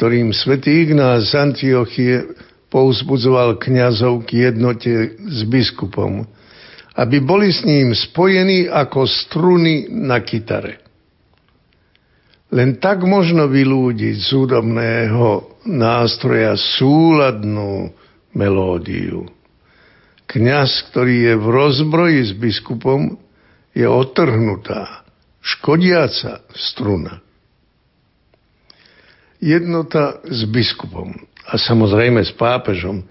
ktorým 0.01 0.33
svätý 0.33 0.89
Ignác 0.89 1.29
z 1.29 1.37
Antiochie 1.37 2.25
pouzbudzoval 2.73 3.61
kňazov 3.61 4.25
k 4.25 4.49
jednote 4.49 5.21
s 5.29 5.45
biskupom, 5.45 6.25
aby 7.01 7.16
boli 7.24 7.48
s 7.48 7.64
ním 7.64 7.96
spojení 7.96 8.68
ako 8.68 9.09
struny 9.09 9.88
na 9.88 10.20
kytare. 10.20 10.84
Len 12.53 12.76
tak 12.76 13.07
možno 13.09 13.48
vylúdiť 13.48 14.16
z 14.20 14.28
údobného 14.36 15.57
nástroja 15.64 16.59
súladnú 16.59 17.94
melódiu. 18.36 19.24
Kňaz, 20.28 20.92
ktorý 20.92 21.14
je 21.30 21.34
v 21.40 21.46
rozbroji 21.46 22.20
s 22.28 22.32
biskupom, 22.36 23.16
je 23.72 23.86
otrhnutá, 23.86 25.07
škodiaca 25.40 26.44
struna 26.53 27.22
jednota 29.40 30.20
s 30.28 30.44
biskupom 30.44 31.16
a 31.48 31.57
samozrejme 31.57 32.20
s 32.20 32.30
pápežom 32.36 33.03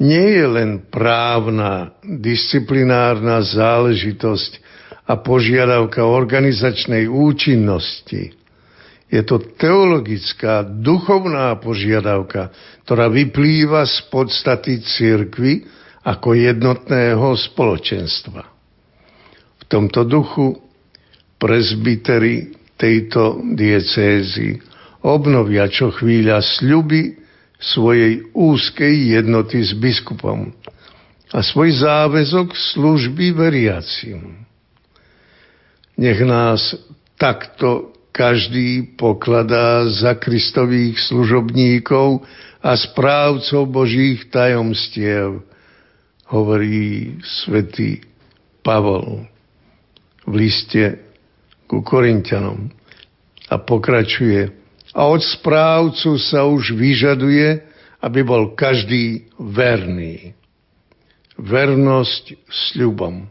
nie 0.00 0.40
je 0.40 0.46
len 0.48 0.70
právna, 0.88 1.92
disciplinárna 2.00 3.44
záležitosť 3.44 4.52
a 5.04 5.20
požiadavka 5.20 6.08
organizačnej 6.08 7.04
účinnosti. 7.04 8.32
Je 9.10 9.22
to 9.26 9.42
teologická, 9.60 10.64
duchovná 10.64 11.52
požiadavka, 11.60 12.54
ktorá 12.86 13.12
vyplýva 13.12 13.84
z 13.84 14.06
podstaty 14.08 14.80
cirkvy 14.80 15.66
ako 16.06 16.32
jednotného 16.32 17.36
spoločenstva. 17.36 18.42
V 19.60 19.64
tomto 19.68 20.06
duchu 20.08 20.56
prezbitery 21.36 22.56
tejto 22.80 23.44
diecézy 23.52 24.56
obnovia 25.04 25.68
čo 25.68 25.92
chvíľa 25.92 26.40
sľuby 26.40 27.19
svojej 27.60 28.32
úzkej 28.32 29.20
jednoty 29.20 29.60
s 29.60 29.76
biskupom 29.76 30.50
a 31.30 31.38
svoj 31.44 31.70
záväzok 31.76 32.56
služby 32.56 33.36
veriacim. 33.36 34.48
Nech 36.00 36.18
nás 36.24 36.74
takto 37.20 37.92
každý 38.10 38.96
pokladá 38.98 39.86
za 39.86 40.16
Kristových 40.18 40.98
služobníkov 40.98 42.24
a 42.64 42.74
správcov 42.74 43.68
Božích 43.70 44.26
tajomstiev, 44.32 45.44
hovorí 46.26 47.16
svätý 47.22 48.02
Pavol 48.64 49.24
v 50.26 50.32
liste 50.36 51.00
ku 51.64 51.80
Korintianom 51.80 52.70
a 53.50 53.54
pokračuje. 53.58 54.59
A 54.94 55.06
od 55.06 55.22
správcu 55.22 56.18
sa 56.18 56.46
už 56.46 56.74
vyžaduje, 56.74 57.62
aby 58.02 58.20
bol 58.26 58.56
každý 58.58 59.30
verný. 59.38 60.34
Vernosť 61.38 62.36
sľubom. 62.48 63.28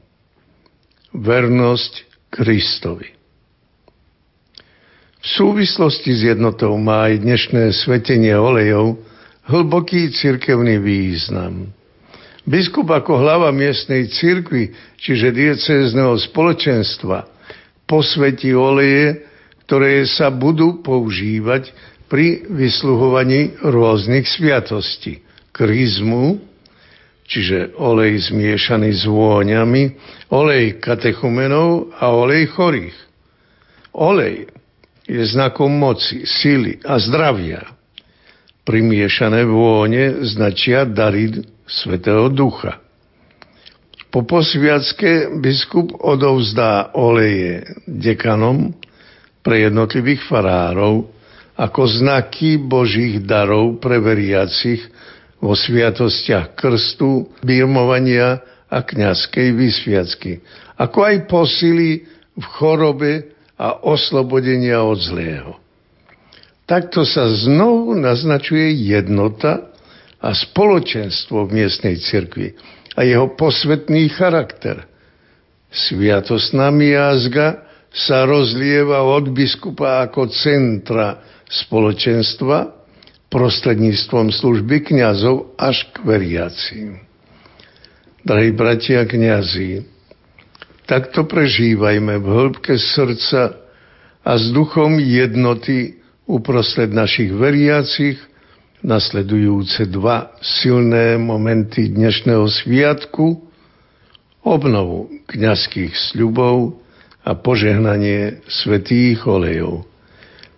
Vernosť 1.12 1.94
Kristovi. 2.30 3.20
V 5.20 5.28
súvislosti 5.28 6.16
s 6.16 6.22
jednotou 6.32 6.72
má 6.80 7.12
aj 7.12 7.28
dnešné 7.28 7.76
svetenie 7.76 8.32
olejov 8.40 9.04
hlboký 9.52 10.16
cirkevný 10.16 10.80
význam. 10.80 11.76
Biskup 12.48 12.88
ako 12.88 13.20
hlava 13.20 13.52
miestnej 13.52 14.08
cirkvi, 14.08 14.72
čiže 14.96 15.36
diecézneho 15.36 16.16
spoločenstva, 16.18 17.28
posvetí 17.84 18.56
oleje, 18.56 19.28
ktoré 19.70 20.02
sa 20.10 20.34
budú 20.34 20.82
používať 20.82 21.70
pri 22.10 22.42
vysluhovaní 22.50 23.54
rôznych 23.62 24.26
sviatostí. 24.26 25.22
Kryzmu, 25.54 26.42
čiže 27.30 27.78
olej 27.78 28.34
zmiešaný 28.34 28.90
s 28.90 29.06
vôňami, 29.06 29.94
olej 30.34 30.82
katechumenov 30.82 31.94
a 32.02 32.10
olej 32.10 32.50
chorých. 32.50 32.98
Olej 33.94 34.50
je 35.06 35.22
znakom 35.38 35.70
moci, 35.70 36.26
síly 36.26 36.82
a 36.82 36.98
zdravia. 36.98 37.70
Primiešané 38.66 39.46
vône 39.46 40.26
značia 40.26 40.82
dary 40.90 41.46
Svetého 41.70 42.26
Ducha. 42.34 42.82
Po 44.10 44.26
posviacke 44.26 45.38
biskup 45.38 45.94
odovzdá 46.02 46.90
oleje 46.98 47.70
dekanom 47.86 48.74
pre 49.44 49.68
jednotlivých 49.68 50.26
farárov 50.28 51.08
ako 51.60 51.82
znaky 51.92 52.56
Božích 52.56 53.20
darov 53.28 53.84
pre 53.84 54.00
veriacich 54.00 54.80
vo 55.44 55.56
sviatostiach 55.56 56.56
krstu, 56.56 57.28
birmovania 57.44 58.40
a 58.72 58.80
kňazskej 58.80 59.48
vysviacky, 59.56 60.40
ako 60.80 61.00
aj 61.04 61.16
posily 61.28 62.08
v 62.40 62.46
chorobe 62.56 63.36
a 63.60 63.76
oslobodenia 63.84 64.80
od 64.88 65.00
zlého. 65.04 65.60
Takto 66.64 67.04
sa 67.04 67.28
znovu 67.28 67.98
naznačuje 67.98 68.72
jednota 68.88 69.74
a 70.22 70.32
spoločenstvo 70.32 71.48
v 71.48 71.64
miestnej 71.64 72.00
cirkvi 72.00 72.56
a 72.96 73.04
jeho 73.04 73.36
posvetný 73.36 74.08
charakter. 74.16 74.86
Sviatostná 75.72 76.72
miazga 76.72 77.69
sa 77.90 78.26
rozlieva 78.26 79.02
od 79.02 79.34
biskupa 79.34 80.06
ako 80.06 80.30
centra 80.30 81.22
spoločenstva 81.50 82.78
prostredníctvom 83.30 84.34
služby 84.34 84.94
kňazov 84.94 85.58
až 85.58 85.90
k 85.94 85.96
veriacím. 86.06 86.90
Drahí 88.26 88.54
bratia 88.54 89.06
kňazi, 89.06 89.86
Takto 90.90 91.30
prežívajme 91.30 92.18
v 92.18 92.26
hĺbke 92.26 92.74
srdca 92.74 93.62
a 94.26 94.32
s 94.34 94.50
duchom 94.50 94.98
jednoty 94.98 96.02
uprostred 96.26 96.90
našich 96.90 97.30
veriacich 97.30 98.18
nasledujúce 98.82 99.86
dva 99.86 100.34
silné 100.42 101.22
momenty 101.22 101.94
dnešného 101.94 102.42
sviatku, 102.50 103.38
obnovu 104.42 105.14
kňazských 105.30 105.94
sľubov 105.94 106.79
a 107.30 107.38
požehnanie 107.38 108.42
svetých 108.50 109.22
olejov. 109.30 109.86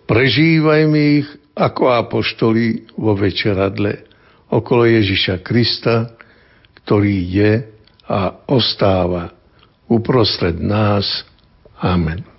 Prežívajme 0.08 1.00
ich 1.20 1.28
ako 1.52 1.92
apoštoli 1.92 2.88
vo 2.96 3.12
večeradle 3.12 4.08
okolo 4.48 4.88
Ježiša 4.88 5.44
Krista, 5.44 6.16
ktorý 6.80 7.16
je 7.28 7.52
a 8.08 8.48
ostáva 8.48 9.36
uprostred 9.84 10.56
nás. 10.56 11.28
Amen. 11.76 12.31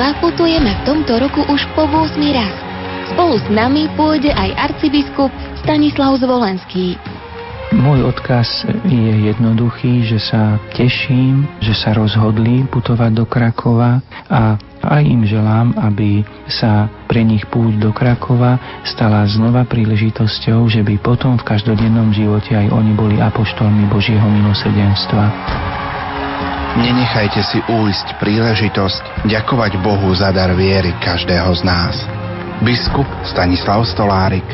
Krakova 0.00 0.32
putujeme 0.32 0.72
v 0.80 0.82
tomto 0.88 1.12
roku 1.20 1.44
už 1.44 1.60
po 1.76 1.84
8 1.84 2.16
raz. 2.32 2.56
Spolu 3.12 3.36
s 3.36 3.44
nami 3.52 3.84
pôjde 4.00 4.32
aj 4.32 4.72
arcibiskup 4.72 5.28
Stanislav 5.60 6.16
Zvolenský. 6.16 6.96
Môj 7.76 8.08
odkaz 8.08 8.64
je 8.88 9.28
jednoduchý, 9.28 10.08
že 10.08 10.16
sa 10.16 10.56
teším, 10.72 11.44
že 11.60 11.76
sa 11.76 11.92
rozhodli 11.92 12.64
putovať 12.72 13.12
do 13.12 13.28
Krakova 13.28 14.00
a 14.32 14.56
aj 14.88 15.02
im 15.04 15.28
želám, 15.28 15.76
aby 15.76 16.24
sa 16.48 16.88
pre 17.04 17.20
nich 17.20 17.44
púť 17.52 17.76
do 17.76 17.92
Krakova 17.92 18.56
stala 18.88 19.28
znova 19.28 19.68
príležitosťou, 19.68 20.64
že 20.64 20.80
by 20.80 20.96
potom 20.96 21.36
v 21.36 21.44
každodennom 21.44 22.08
živote 22.16 22.56
aj 22.56 22.72
oni 22.72 22.96
boli 22.96 23.20
apoštolmi 23.20 23.84
Božieho 23.92 24.24
milosrdenstva. 24.32 25.28
Nenechajte 26.78 27.42
si 27.42 27.58
újsť 27.66 28.22
príležitosť 28.22 29.26
ďakovať 29.26 29.82
Bohu 29.82 30.14
za 30.14 30.30
dar 30.30 30.54
viery 30.54 30.94
každého 31.02 31.50
z 31.58 31.62
nás. 31.66 31.94
Biskup 32.62 33.08
Stanislav 33.26 33.82
Stolárik 33.88 34.46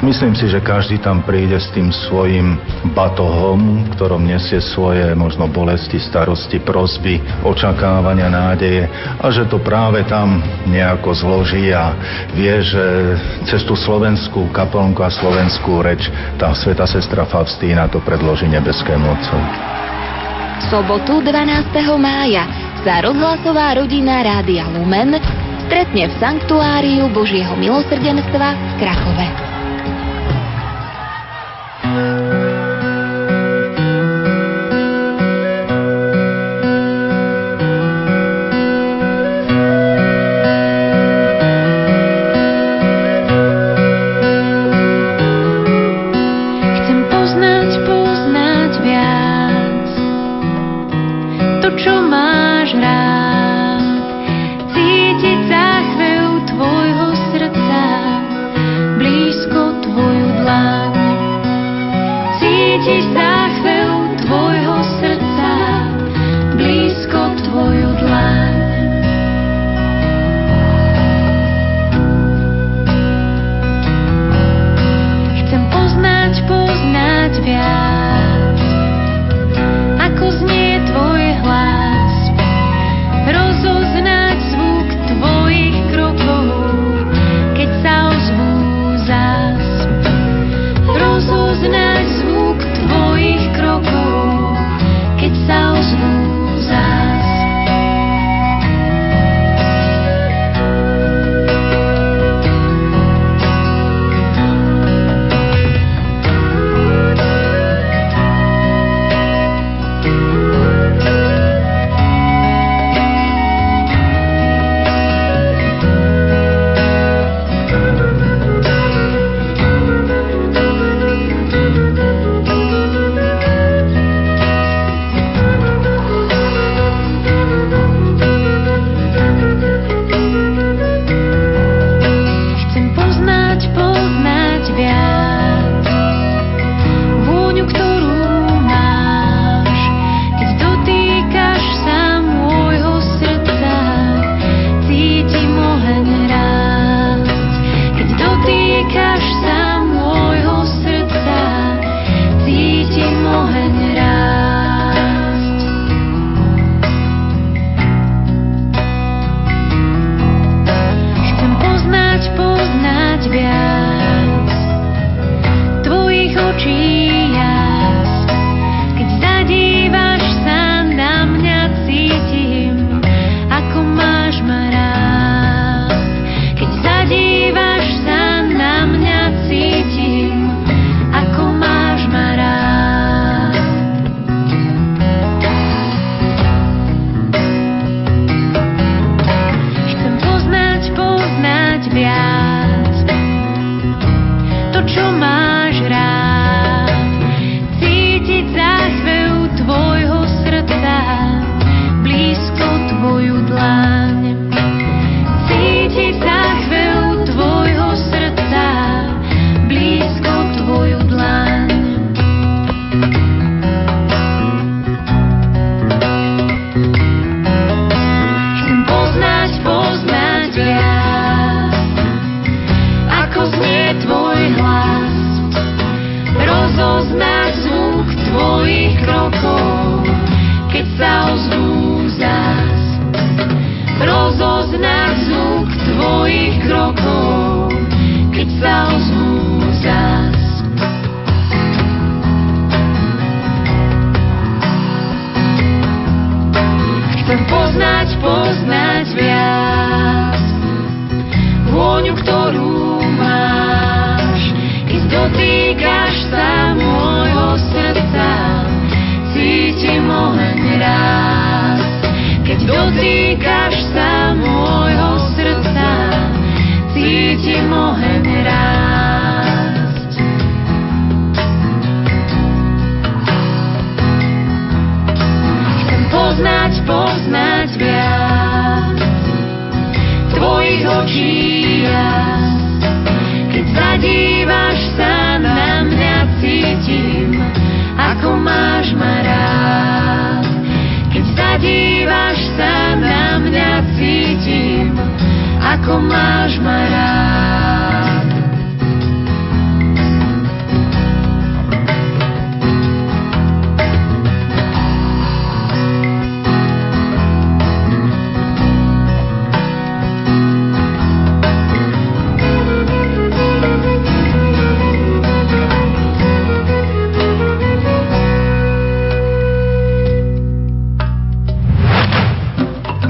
Myslím 0.00 0.32
si, 0.32 0.48
že 0.48 0.64
každý 0.64 0.96
tam 0.96 1.20
príde 1.20 1.60
s 1.60 1.68
tým 1.76 1.92
svojim 1.92 2.56
batohom, 2.96 3.84
ktorom 3.92 4.24
nesie 4.24 4.56
svoje 4.56 5.12
možno 5.12 5.44
bolesti, 5.44 6.00
starosti, 6.00 6.56
prosby, 6.56 7.20
očakávania, 7.44 8.32
nádeje 8.32 8.88
a 9.20 9.28
že 9.28 9.44
to 9.44 9.60
práve 9.60 10.00
tam 10.08 10.40
nejako 10.64 11.12
zloží 11.12 11.68
a 11.76 11.92
vie, 12.32 12.64
že 12.64 12.84
cez 13.44 13.60
tú 13.68 13.76
slovenskú 13.76 14.48
kaplnku 14.56 15.04
a 15.04 15.12
slovenskú 15.12 15.84
reč 15.84 16.08
tá 16.40 16.56
sveta 16.56 16.88
sestra 16.88 17.28
Faustína 17.28 17.84
to 17.92 18.00
predloží 18.00 18.48
nebeskému 18.48 19.04
Otcovi. 19.04 19.52
V 20.60 20.64
sobotu 20.68 21.24
12. 21.24 21.72
mája 21.96 22.44
sa 22.84 23.00
rozhlasová 23.00 23.80
rodina 23.80 24.20
Rádia 24.20 24.68
Lumen 24.68 25.16
stretne 25.64 26.12
v 26.12 26.14
Sanktuáriu 26.20 27.08
Božieho 27.08 27.56
milosrdenstva 27.56 28.48
v 28.52 28.72
Krakove. 28.76 29.49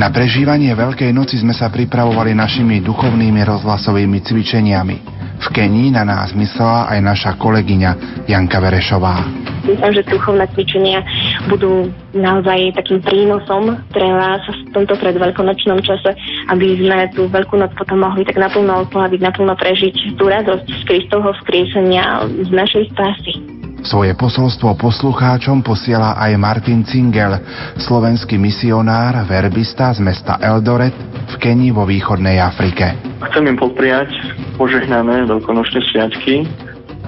Na 0.01 0.09
prežívanie 0.09 0.72
Veľkej 0.72 1.12
noci 1.12 1.36
sme 1.36 1.53
sa 1.53 1.68
pripravovali 1.68 2.32
našimi 2.32 2.80
duchovnými 2.80 3.44
rozhlasovými 3.44 4.24
cvičeniami. 4.24 4.96
V 5.44 5.46
Kenii 5.53 5.92
na 5.92 6.09
nás 6.09 6.32
myslela 6.32 6.88
aj 6.88 6.98
naša 7.05 7.30
kolegyňa 7.36 8.24
Janka 8.24 8.64
Verešová. 8.64 9.28
Dúfam, 9.61 9.92
že 9.92 10.01
duchovné 10.09 10.48
cvičenia 10.57 11.05
budú 11.53 11.92
naozaj 12.16 12.80
takým 12.80 13.05
prínosom 13.05 13.76
pre 13.92 14.09
vás 14.09 14.40
v 14.48 14.72
tomto 14.72 14.96
predveľkonočnom 14.96 15.84
čase, 15.84 16.16
aby 16.48 16.80
sme 16.80 17.12
tú 17.12 17.28
Veľkú 17.28 17.61
noc 17.61 17.76
potom 17.76 18.01
mohli 18.01 18.24
tak 18.24 18.40
naplno 18.40 18.88
oslaviť, 18.88 19.20
naplno 19.20 19.53
prežiť 19.53 20.16
tú 20.16 20.32
radosť 20.32 20.64
z 20.64 20.82
Kristovho 20.88 21.36
vzkriesenia 21.44 22.24
z 22.40 22.48
našej 22.48 22.88
spásy. 22.96 23.59
Svoje 23.81 24.12
posolstvo 24.12 24.76
poslucháčom 24.76 25.64
posiela 25.64 26.12
aj 26.20 26.37
Martin 26.37 26.85
Cingel, 26.85 27.41
slovenský 27.81 28.37
misionár, 28.37 29.24
verbista 29.24 29.89
z 29.97 30.05
mesta 30.05 30.37
Eldoret 30.37 30.93
v 31.33 31.35
Kenii 31.41 31.72
vo 31.72 31.89
východnej 31.89 32.37
Afrike. 32.37 32.93
Chcem 33.33 33.49
im 33.49 33.57
popriať 33.57 34.12
požehnané 34.61 35.24
veľkonočné 35.24 35.81
sviatky, 35.89 36.45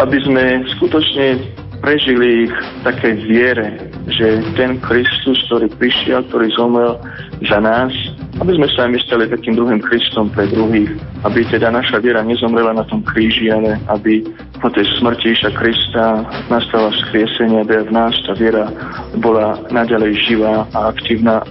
aby 0.00 0.16
sme 0.24 0.64
skutočne 0.80 1.44
prežili 1.84 2.48
ich 2.48 2.54
také 2.86 3.20
viere, 3.20 3.91
že 4.10 4.42
ten 4.58 4.78
Kristus, 4.82 5.38
ktorý 5.46 5.70
prišiel, 5.78 6.26
ktorý 6.26 6.50
zomrel 6.54 6.98
za 7.46 7.58
nás, 7.62 7.94
aby 8.42 8.58
sme 8.58 8.66
sa 8.74 8.86
aj 8.86 8.90
my 8.90 8.98
stali 9.04 9.24
takým 9.30 9.54
druhým 9.54 9.80
Kristom 9.82 10.32
pre 10.32 10.50
druhých, 10.50 10.90
aby 11.22 11.46
teda 11.46 11.70
naša 11.70 12.02
viera 12.02 12.24
nezomrela 12.26 12.74
na 12.74 12.82
tom 12.88 13.04
kríži, 13.06 13.52
ale 13.52 13.78
aby 13.92 14.26
po 14.58 14.70
tej 14.70 14.86
smrti 14.98 15.36
Iša 15.38 15.50
Krista 15.54 16.26
nastala 16.50 16.90
vzkriesenie, 16.90 17.62
aby 17.62 17.86
v 17.86 17.92
nás 17.94 18.14
tá 18.26 18.34
viera 18.34 18.70
bola 19.18 19.58
naďalej 19.70 20.18
živá 20.26 20.66
a 20.74 20.90
aktívna. 20.90 21.42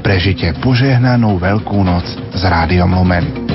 Prežite 0.00 0.56
požehnanú 0.64 1.36
Veľkú 1.36 1.84
noc 1.84 2.06
s 2.32 2.42
Rádiom 2.46 2.96
Lumen. 2.96 3.48